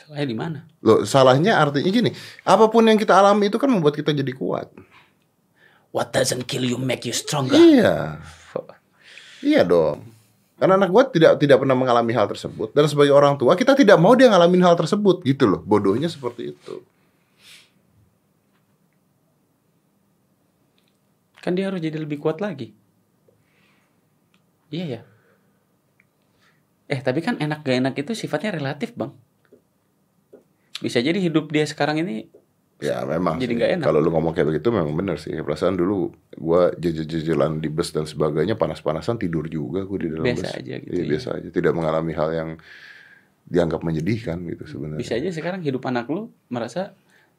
Salahnya 0.00 0.26
di 0.32 0.36
mana? 0.40 0.58
Loh, 0.80 1.04
salahnya 1.04 1.60
artinya 1.60 1.92
gini, 1.92 2.10
apa 2.48 2.72
pun 2.72 2.80
yang 2.88 2.96
kita 2.96 3.12
alami 3.12 3.52
itu 3.52 3.60
kan 3.60 3.68
membuat 3.68 3.92
kita 3.92 4.16
jadi 4.16 4.32
kuat. 4.32 4.72
What 5.92 6.16
doesn't 6.16 6.48
kill 6.48 6.64
you 6.64 6.80
make 6.80 7.04
you 7.04 7.12
stronger. 7.12 7.60
Iya. 7.60 8.16
Iya 9.44 9.62
dong. 9.62 10.17
Karena 10.58 10.74
anak 10.74 10.90
gue 10.90 11.02
tidak 11.14 11.38
tidak 11.38 11.62
pernah 11.62 11.78
mengalami 11.78 12.10
hal 12.18 12.26
tersebut 12.26 12.74
dan 12.74 12.90
sebagai 12.90 13.14
orang 13.14 13.38
tua 13.38 13.54
kita 13.54 13.78
tidak 13.78 13.94
mau 14.02 14.18
dia 14.18 14.26
ngalamin 14.26 14.66
hal 14.66 14.74
tersebut 14.74 15.22
gitu 15.22 15.46
loh. 15.46 15.62
Bodohnya 15.62 16.10
seperti 16.10 16.50
itu. 16.50 16.82
Kan 21.38 21.54
dia 21.54 21.70
harus 21.70 21.78
jadi 21.78 22.02
lebih 22.02 22.18
kuat 22.18 22.42
lagi. 22.42 22.74
Iya 24.74 24.84
ya. 24.98 25.00
Eh 26.90 27.00
tapi 27.06 27.22
kan 27.22 27.38
enak 27.38 27.62
gak 27.62 27.78
enak 27.78 27.94
itu 27.94 28.18
sifatnya 28.18 28.58
relatif 28.58 28.98
bang. 28.98 29.14
Bisa 30.82 30.98
jadi 30.98 31.22
hidup 31.22 31.54
dia 31.54 31.62
sekarang 31.70 32.02
ini 32.02 32.26
Ya 32.78 33.02
memang 33.02 33.36
Jadi 33.36 33.58
enak. 33.58 33.82
Kalau 33.82 33.98
lu 33.98 34.06
ngomong 34.08 34.30
kayak 34.30 34.48
begitu 34.48 34.70
memang 34.70 34.94
benar 34.94 35.18
sih. 35.18 35.34
Perasaan 35.34 35.74
dulu 35.74 36.08
gua 36.34 36.70
jejel-jejelan 36.72 37.58
di 37.58 37.66
bus 37.66 37.90
dan 37.90 38.06
sebagainya 38.06 38.54
panas-panasan 38.54 39.18
tidur 39.18 39.46
juga 39.46 39.82
gue 39.82 39.98
di 39.98 40.08
dalam 40.08 40.22
Biasa 40.24 40.46
bus. 40.46 40.52
aja 40.56 40.74
gitu 40.78 40.92
Iya, 40.92 41.02
ya. 41.02 41.08
biasa 41.10 41.28
aja. 41.34 41.48
Tidak 41.48 41.72
mengalami 41.72 42.12
hal 42.12 42.30
yang 42.30 42.50
dianggap 43.44 43.80
menyedihkan 43.80 44.44
gitu 44.46 44.68
sebenarnya. 44.68 45.00
bisa 45.00 45.16
aja 45.16 45.26
sekarang 45.28 45.58
hidup 45.60 45.82
anak 45.82 46.06
lu 46.06 46.28
merasa 46.46 46.92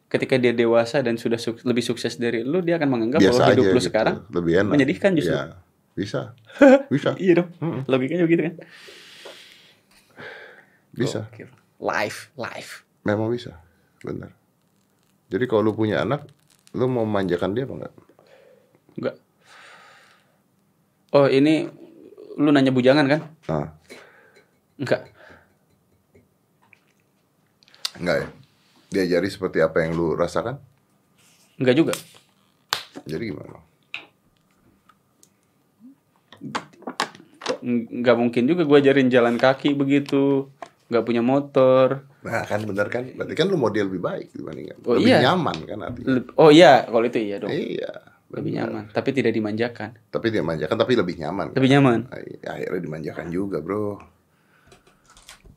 ketika 0.08 0.36
dia 0.36 0.52
dewasa 0.52 1.00
dan 1.00 1.16
sudah 1.16 1.38
suk- 1.38 1.62
lebih 1.64 1.86
sukses 1.86 2.18
dari 2.18 2.42
lu 2.42 2.60
dia 2.60 2.76
akan 2.76 2.90
menganggap 2.90 3.22
biasa 3.22 3.30
bahwa 3.38 3.52
hidup 3.52 3.62
aja 3.62 3.70
lu 3.70 3.78
gitu. 3.78 3.88
sekarang 3.88 4.16
lebih 4.28 4.54
enak. 4.58 4.72
menyedihkan 4.72 5.12
justru. 5.14 5.38
Ya, 5.38 5.56
bisa. 5.94 6.34
Bisa. 6.90 7.14
Iya 7.16 7.34
dong. 7.40 7.50
Logikanya 7.86 8.26
begitu 8.26 8.42
kan. 8.44 8.56
Bisa. 10.92 11.30
Life, 11.78 12.34
life. 12.36 12.84
Memang 13.02 13.30
bisa. 13.30 13.56
Benar. 14.02 14.34
Jadi 15.30 15.46
kalau 15.46 15.70
lu 15.70 15.74
punya 15.78 16.02
anak, 16.02 16.26
lu 16.74 16.90
mau 16.90 17.06
memanjakan 17.06 17.54
dia 17.54 17.70
apa 17.70 17.74
enggak? 17.78 17.94
Enggak. 18.98 19.16
Oh, 21.14 21.26
ini 21.30 21.70
lu 22.38 22.50
nanya 22.50 22.74
bujangan 22.74 23.06
kan? 23.06 23.22
Nah, 23.50 23.68
Enggak. 24.80 25.02
enggak 28.00 28.18
ya? 28.24 28.28
Diajari 28.90 29.30
seperti 29.30 29.62
apa 29.62 29.86
yang 29.86 29.94
lu 29.94 30.18
rasakan? 30.18 30.58
Enggak 31.62 31.76
juga. 31.78 31.94
Jadi 33.06 33.24
gimana? 33.30 33.62
Enggak 37.62 38.16
mungkin 38.18 38.48
juga 38.48 38.64
gua 38.66 38.80
ajarin 38.82 39.12
jalan 39.14 39.36
kaki 39.38 39.76
begitu. 39.78 40.50
Enggak 40.90 41.06
punya 41.06 41.22
motor. 41.22 42.09
Nah 42.20 42.44
kan 42.44 42.60
benar 42.68 42.88
kan? 42.92 43.08
Berarti 43.16 43.34
kan 43.36 43.48
lu 43.48 43.56
model 43.56 43.88
lebih 43.88 44.04
baik 44.04 44.28
dibandingkan. 44.36 44.78
Oh, 44.84 45.00
lebih 45.00 45.16
iya. 45.16 45.32
nyaman 45.32 45.58
kan 45.64 45.80
artinya. 45.88 46.20
Oh 46.36 46.50
iya, 46.52 46.84
kalau 46.84 47.06
itu 47.08 47.20
iya 47.20 47.36
dong. 47.40 47.52
Iya. 47.52 47.92
Lebih 48.30 48.52
benar. 48.54 48.68
nyaman, 48.70 48.84
tapi 48.94 49.10
tidak 49.10 49.34
dimanjakan. 49.34 49.90
Tapi 50.14 50.28
dia 50.30 50.44
manjakan 50.46 50.78
tapi 50.78 50.94
lebih 50.94 51.16
nyaman. 51.18 51.50
kan? 51.50 51.56
Lebih 51.58 51.70
nyaman. 51.74 52.00
Ay- 52.14 52.38
Akhirnya 52.46 52.82
dimanjakan 52.84 53.26
juga 53.34 53.58
bro. 53.58 53.98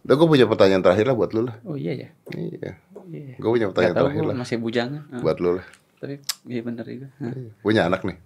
Udah 0.02 0.14
gue 0.18 0.26
punya 0.26 0.46
pertanyaan 0.50 0.82
terakhir 0.82 1.04
lah 1.06 1.14
buat 1.14 1.30
lu 1.30 1.46
lah. 1.46 1.56
Oh 1.62 1.78
iya 1.78 1.94
ya. 1.94 2.08
Iya. 2.34 2.74
Iya. 3.12 3.36
Gue 3.38 3.50
punya 3.54 3.68
pertanyaan 3.70 3.94
tahu 3.94 4.06
terakhir 4.08 4.24
lah 4.24 4.36
masih 4.40 4.56
bujangan. 4.58 5.02
Ah, 5.12 5.20
buat 5.20 5.36
lu 5.38 5.50
lah. 5.60 5.66
Tapi 6.00 6.14
iya 6.48 6.60
benar 6.64 6.84
juga. 6.88 7.08
Ah. 7.22 7.34
Punya 7.62 7.86
anak 7.86 8.02
nih. 8.02 8.18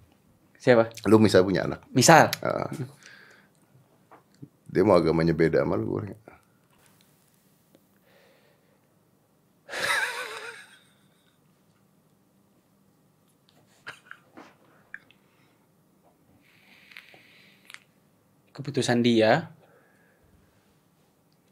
Siapa? 0.57 0.89
Lu 1.11 1.21
misalnya 1.21 1.45
punya 1.45 1.63
anak. 1.69 1.81
Misal. 1.93 2.33
Ah. 2.41 2.71
dia 4.67 4.85
mau 4.85 4.97
agamanya 4.97 5.33
beda 5.33 5.65
sama 5.65 5.77
lu. 5.81 5.97
boleh 5.97 6.13
nggak? 6.13 6.27
Keputusan 18.57 19.05
dia 19.05 19.53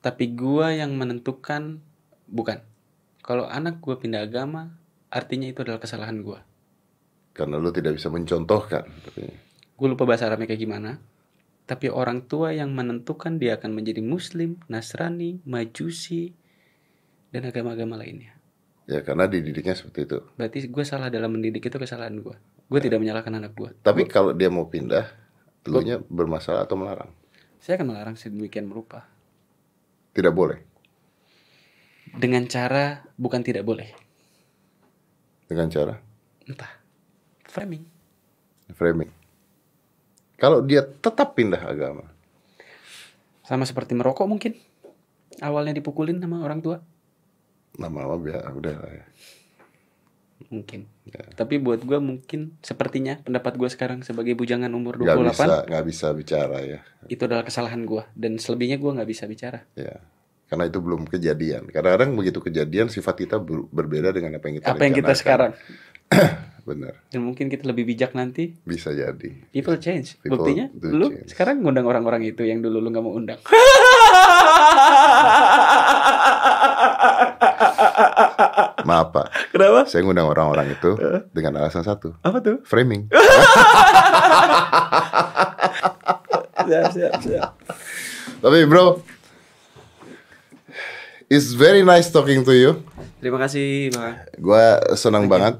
tapi 0.00 0.32
gua 0.36 0.72
yang 0.72 0.92
menentukan 0.96 1.80
bukan. 2.28 2.60
Kalau 3.24 3.48
anak 3.48 3.80
gua 3.80 3.96
pindah 3.96 4.24
agama 4.28 4.76
artinya 5.08 5.48
itu 5.48 5.64
adalah 5.64 5.80
kesalahan 5.80 6.20
gua. 6.20 6.44
Karena 7.32 7.56
lu 7.56 7.72
tidak 7.72 7.96
bisa 7.96 8.12
mencontohkan. 8.12 8.84
Tapi 8.84 9.22
gue 9.74 9.88
lupa 9.90 10.06
bahasa 10.06 10.30
Arabnya 10.30 10.46
kayak 10.46 10.62
gimana. 10.62 11.02
Tapi 11.64 11.88
orang 11.88 12.28
tua 12.28 12.52
yang 12.52 12.70
menentukan 12.76 13.40
dia 13.40 13.56
akan 13.56 13.74
menjadi 13.74 14.04
muslim 14.04 14.60
nasrani 14.68 15.40
majusi 15.48 16.36
dan 17.32 17.48
agama-agama 17.48 17.96
lainnya. 17.98 18.36
Ya 18.84 19.00
karena 19.00 19.24
dididiknya 19.24 19.72
seperti 19.72 20.04
itu. 20.04 20.18
berarti 20.36 20.68
gue 20.68 20.84
salah 20.84 21.08
dalam 21.08 21.32
mendidik 21.32 21.64
itu 21.64 21.74
kesalahan 21.80 22.20
gua. 22.20 22.36
Gue 22.68 22.80
tidak 22.84 23.00
menyalahkan 23.00 23.32
anak 23.32 23.56
gua. 23.56 23.72
Tapi 23.80 24.04
kalau 24.04 24.36
dia 24.36 24.52
mau 24.52 24.68
pindah, 24.68 25.23
elunya 25.64 26.00
bermasalah 26.00 26.64
atau 26.68 26.76
melarang? 26.76 27.10
saya 27.58 27.80
akan 27.80 27.96
melarang 27.96 28.16
sedemikian 28.20 28.68
berupa 28.68 29.08
Tidak 30.12 30.30
boleh. 30.30 30.60
dengan 32.14 32.44
cara 32.46 33.02
bukan 33.16 33.40
tidak 33.40 33.64
boleh 33.64 33.88
Dengan 35.48 35.68
cara 35.72 35.94
entah 36.44 36.72
framing 37.48 37.84
framing. 38.72 39.10
Kalau 40.34 40.60
dia 40.64 40.82
tetap 40.84 41.36
pindah 41.38 41.62
agama, 41.62 42.10
sama 43.44 43.64
seperti 43.64 43.92
merokok 43.96 44.24
mungkin 44.28 44.56
awalnya 45.40 45.78
dipukulin 45.78 46.20
sama 46.20 46.42
orang 46.42 46.60
tua 46.64 46.80
lama-lama 47.76 48.16
biar 48.20 48.40
udah 48.50 48.74
lah 48.76 48.92
ya. 48.92 49.06
Mungkin 50.46 50.86
Ya. 51.04 51.20
tapi 51.32 51.56
buat 51.56 51.80
gua 51.80 51.98
mungkin 51.98 52.56
sepertinya 52.58 53.18
pendapat 53.18 53.54
gua 53.54 53.68
sekarang 53.68 54.00
sebagai 54.00 54.32
bujangan 54.32 54.68
umur 54.68 54.96
Nggak 54.96 55.14
28 55.14 55.30
bisa, 55.30 55.56
nggak 55.64 55.84
bisa 55.84 56.06
bicara 56.10 56.58
ya. 56.60 56.78
itu 57.06 57.22
adalah 57.22 57.42
kesalahan 57.42 57.82
gua 57.82 58.08
dan 58.12 58.36
selebihnya 58.36 58.76
gua 58.76 58.96
nggak 58.96 59.08
bisa 59.08 59.24
bicara 59.24 59.62
Ya. 59.74 60.00
Karena 60.44 60.68
itu 60.68 60.76
belum 60.76 61.08
kejadian. 61.08 61.66
Kadang-kadang 61.66 62.14
begitu 62.14 62.38
kejadian 62.38 62.86
sifat 62.86 63.16
kita 63.18 63.36
ber- 63.38 63.64
berbeda 63.66 64.12
dengan 64.12 64.36
apa 64.36 64.44
yang 64.44 64.56
kita 64.56 64.68
apa 64.70 64.82
yang 64.82 64.94
kita 64.94 65.12
sekarang 65.12 65.52
Benar, 66.64 66.96
dan 67.06 67.20
mungkin 67.20 67.46
kita 67.46 67.64
lebih 67.64 67.84
bijak 67.86 68.12
nanti 68.12 68.56
bisa 68.58 68.88
jadi. 68.88 69.30
people 69.46 69.76
change 69.76 70.16
People 70.18 70.40
buktinya 70.40 70.68
lu 70.74 71.12
change. 71.12 71.28
sekarang 71.28 71.60
ngundang 71.60 71.84
orang-orang 71.84 72.24
itu 72.24 72.40
yang 72.40 72.58
dulu 72.58 72.78
lu 72.78 72.88
nggak 72.88 73.02
mau 73.02 73.12
undang 73.12 73.36
Maaf 78.84 79.16
Pak, 79.16 79.26
kenapa 79.48 79.88
saya 79.88 80.04
ngundang 80.04 80.28
orang-orang 80.28 80.76
itu 80.76 80.92
dengan 81.32 81.64
alasan 81.64 81.80
satu, 81.80 82.12
apa 82.20 82.38
tuh 82.44 82.60
framing. 82.68 83.08
siap 86.64 86.96
siap 86.96 87.12
siap 87.20 87.50
Tapi 88.40 88.64
bro, 88.64 89.00
it's 91.28 91.52
very 91.52 91.80
nice 91.80 92.08
talking 92.08 92.44
to 92.44 92.52
you. 92.52 92.80
terima 93.20 93.40
kasih 93.40 93.88
bang 93.92 94.14
Gua 94.36 94.80
senang 94.96 95.28
banget. 95.28 95.56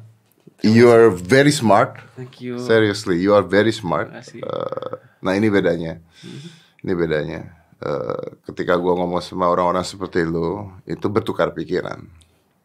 You 0.64 0.88
are 0.88 1.12
very 1.12 1.52
smart. 1.52 1.96
thank 2.16 2.40
you 2.40 2.56
Seriously, 2.60 3.20
you 3.20 3.32
are 3.36 3.44
very 3.44 3.72
smart. 3.72 4.08
Terima 4.08 4.20
kasih. 4.20 4.40
Uh, 4.44 4.96
nah 5.20 5.32
ini 5.32 5.52
bedanya. 5.52 6.00
Ini 6.80 6.92
bedanya. 6.92 7.52
Uh, 7.84 8.40
ketika 8.48 8.80
gua 8.80 8.96
ngomong 8.96 9.20
sama 9.20 9.44
orang-orang 9.52 9.84
seperti 9.84 10.24
lu, 10.24 10.72
itu 10.88 11.04
bertukar 11.12 11.52
pikiran. 11.52 12.00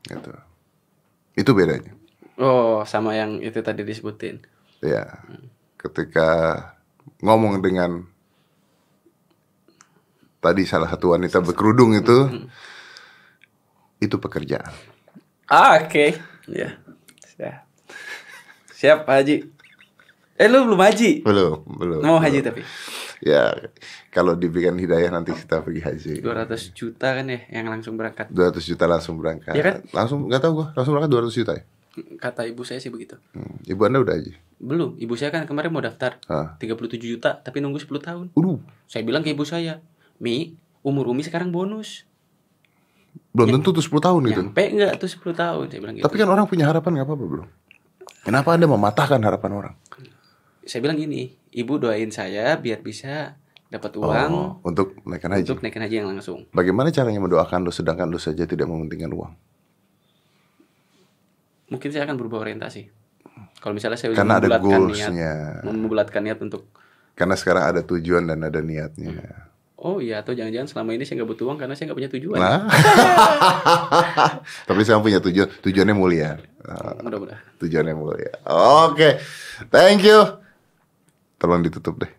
Gitu. 0.08 0.32
Itu 1.36 1.52
bedanya. 1.52 1.92
oh 2.40 2.88
sama 2.88 3.20
yang 3.20 3.44
itu 3.44 3.60
tadi 3.60 3.84
disebutin 3.84 4.40
Ya. 4.80 5.12
Ketika 5.76 6.56
ngomong 7.20 7.60
dengan 7.60 8.08
tadi 10.40 10.64
salah 10.64 10.88
satu 10.88 11.16
wanita 11.16 11.44
berkerudung 11.44 12.00
itu, 12.00 12.48
itu 14.00 14.16
pekerjaan. 14.16 14.72
Ah, 15.52 15.84
oke. 15.84 16.16
Ya. 16.48 16.80
Siap. 17.36 17.60
Siap, 18.72 19.00
Pak 19.04 19.16
Haji. 19.20 19.38
Eh, 20.40 20.48
lu 20.48 20.64
belum 20.64 20.80
haji? 20.80 21.20
Belum, 21.28 21.68
belum. 21.68 22.00
Mau 22.00 22.16
belum. 22.16 22.24
haji 22.24 22.40
tapi. 22.40 22.64
Ya, 23.20 23.52
kalau 24.16 24.32
diberikan 24.40 24.80
hidayah 24.80 25.12
nanti 25.12 25.36
kita 25.36 25.60
pergi 25.60 25.82
haji. 25.84 26.14
200 26.24 26.72
juta 26.72 27.08
kan 27.20 27.28
ya 27.28 27.40
yang 27.52 27.68
langsung 27.68 28.00
berangkat. 28.00 28.32
200 28.32 28.64
juta 28.64 28.88
langsung 28.88 29.20
berangkat. 29.20 29.54
Iya 29.60 29.64
kan? 29.64 29.76
Langsung 29.92 30.32
nggak 30.32 30.40
tahu 30.40 30.52
gua, 30.56 30.68
langsung 30.72 30.96
berangkat 30.96 31.12
200 31.12 31.40
juta 31.44 31.52
ya. 31.60 31.64
Kata 32.16 32.48
ibu 32.48 32.64
saya 32.64 32.80
sih 32.80 32.88
begitu. 32.88 33.20
Hmm. 33.36 33.60
Ibu 33.68 33.82
Anda 33.84 34.00
udah 34.00 34.16
haji. 34.16 34.34
Belum, 34.60 34.96
ibu 34.96 35.14
saya 35.20 35.36
kan 35.36 35.44
kemarin 35.44 35.68
mau 35.68 35.84
daftar. 35.84 36.16
Ah. 36.32 36.56
37 36.56 36.96
juta, 36.96 37.36
tapi 37.36 37.60
nunggu 37.60 37.80
10 37.80 38.00
tahun. 38.00 38.26
Waduh, 38.36 38.64
Saya 38.88 39.04
bilang 39.04 39.20
ke 39.20 39.36
ibu 39.36 39.44
saya, 39.44 39.84
"Mi, 40.16 40.56
umur 40.80 41.12
Umi 41.12 41.24
sekarang 41.24 41.52
bonus. 41.52 42.08
belum 43.30 43.62
tentu 43.62 43.70
tuh 43.76 43.84
10 43.84 44.02
tahun 44.02 44.22
gitu. 44.32 44.42
Nyampe 44.42 44.64
enggak 44.74 44.92
tuh 44.96 45.10
10 45.12 45.36
tahun?" 45.36 45.66
Saya 45.68 45.80
bilang 45.84 45.96
gitu. 46.00 46.06
Tapi 46.08 46.16
kan 46.16 46.28
orang 46.32 46.46
punya 46.48 46.66
harapan 46.72 46.92
nggak 47.00 47.08
apa-apa, 47.10 47.26
Bro. 47.28 47.44
Kenapa 48.24 48.50
Anda 48.56 48.68
mematahkan 48.68 49.20
harapan 49.24 49.52
orang? 49.56 49.74
Saya 50.70 50.80
bilang 50.80 50.96
gini, 50.96 51.36
ibu 51.50 51.76
doain 51.76 52.08
saya 52.10 52.56
biar 52.56 52.80
bisa 52.80 53.36
dapat 53.66 53.92
uang 53.96 54.32
Oh, 54.32 54.48
untuk 54.64 54.96
naikkan 55.04 55.32
haji. 55.32 55.44
untuk 55.44 55.60
naikin 55.60 55.80
haji 55.80 55.96
yang 55.96 56.08
langsung. 56.08 56.44
Bagaimana 56.52 56.90
caranya 56.90 57.20
mendoakan 57.20 57.64
lu 57.64 57.70
sedangkan 57.70 58.06
lu 58.06 58.18
saja 58.18 58.44
tidak 58.44 58.66
mementingkan 58.66 59.10
uang? 59.10 59.32
Mungkin 61.70 61.90
saya 61.90 62.04
akan 62.04 62.16
berubah 62.16 62.42
orientasi. 62.42 62.88
Kalau 63.60 63.74
misalnya 63.74 63.96
saya 63.96 64.14
Karena 64.14 64.38
ada 64.38 64.58
goalsnya. 64.58 65.62
membulatkan 65.64 66.20
niat 66.20 66.40
untuk 66.40 66.66
Karena 67.14 67.34
sekarang 67.34 67.64
ada 67.68 67.82
tujuan 67.84 68.26
dan 68.26 68.42
ada 68.42 68.60
niatnya. 68.60 69.48
oh 69.76 69.98
iya 69.98 70.20
atau 70.20 70.36
jangan-jangan 70.36 70.68
selama 70.68 70.92
ini 70.92 71.04
saya 71.04 71.20
nggak 71.20 71.30
butuh 71.30 71.44
uang 71.48 71.58
karena 71.58 71.72
saya 71.72 71.88
nggak 71.88 71.96
punya 71.96 72.12
tujuan. 72.12 72.36
Nah, 72.36 72.60
tapi 74.68 74.82
saya 74.84 75.00
punya 75.00 75.20
tujuan, 75.20 75.48
tujuannya 75.62 75.96
mulia. 75.96 76.36
Mudah-mudahan. 77.00 77.40
tujuannya 77.60 77.94
mulia. 77.96 78.32
Oke, 78.84 79.20
thank 79.70 80.04
you. 80.04 80.20
Tolong 81.40 81.64
ditutup 81.64 81.96
deh. 82.04 82.12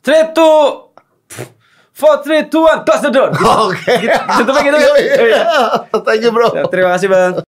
Three 0.00 0.30
two, 0.30 0.94
four 1.92 2.22
three 2.22 2.46
two 2.46 2.62
one, 2.62 2.86
close 2.86 3.02
the 3.02 3.10
door. 3.10 3.28
Oke. 3.66 3.94
Tutupnya 4.38 4.62
gitu. 4.62 4.78
Iya, 4.98 5.14
iya. 5.18 5.42
Thank 6.06 6.22
you 6.22 6.30
bro. 6.30 6.48
Terima 6.70 6.94
kasih 6.94 7.10
bang. 7.10 7.47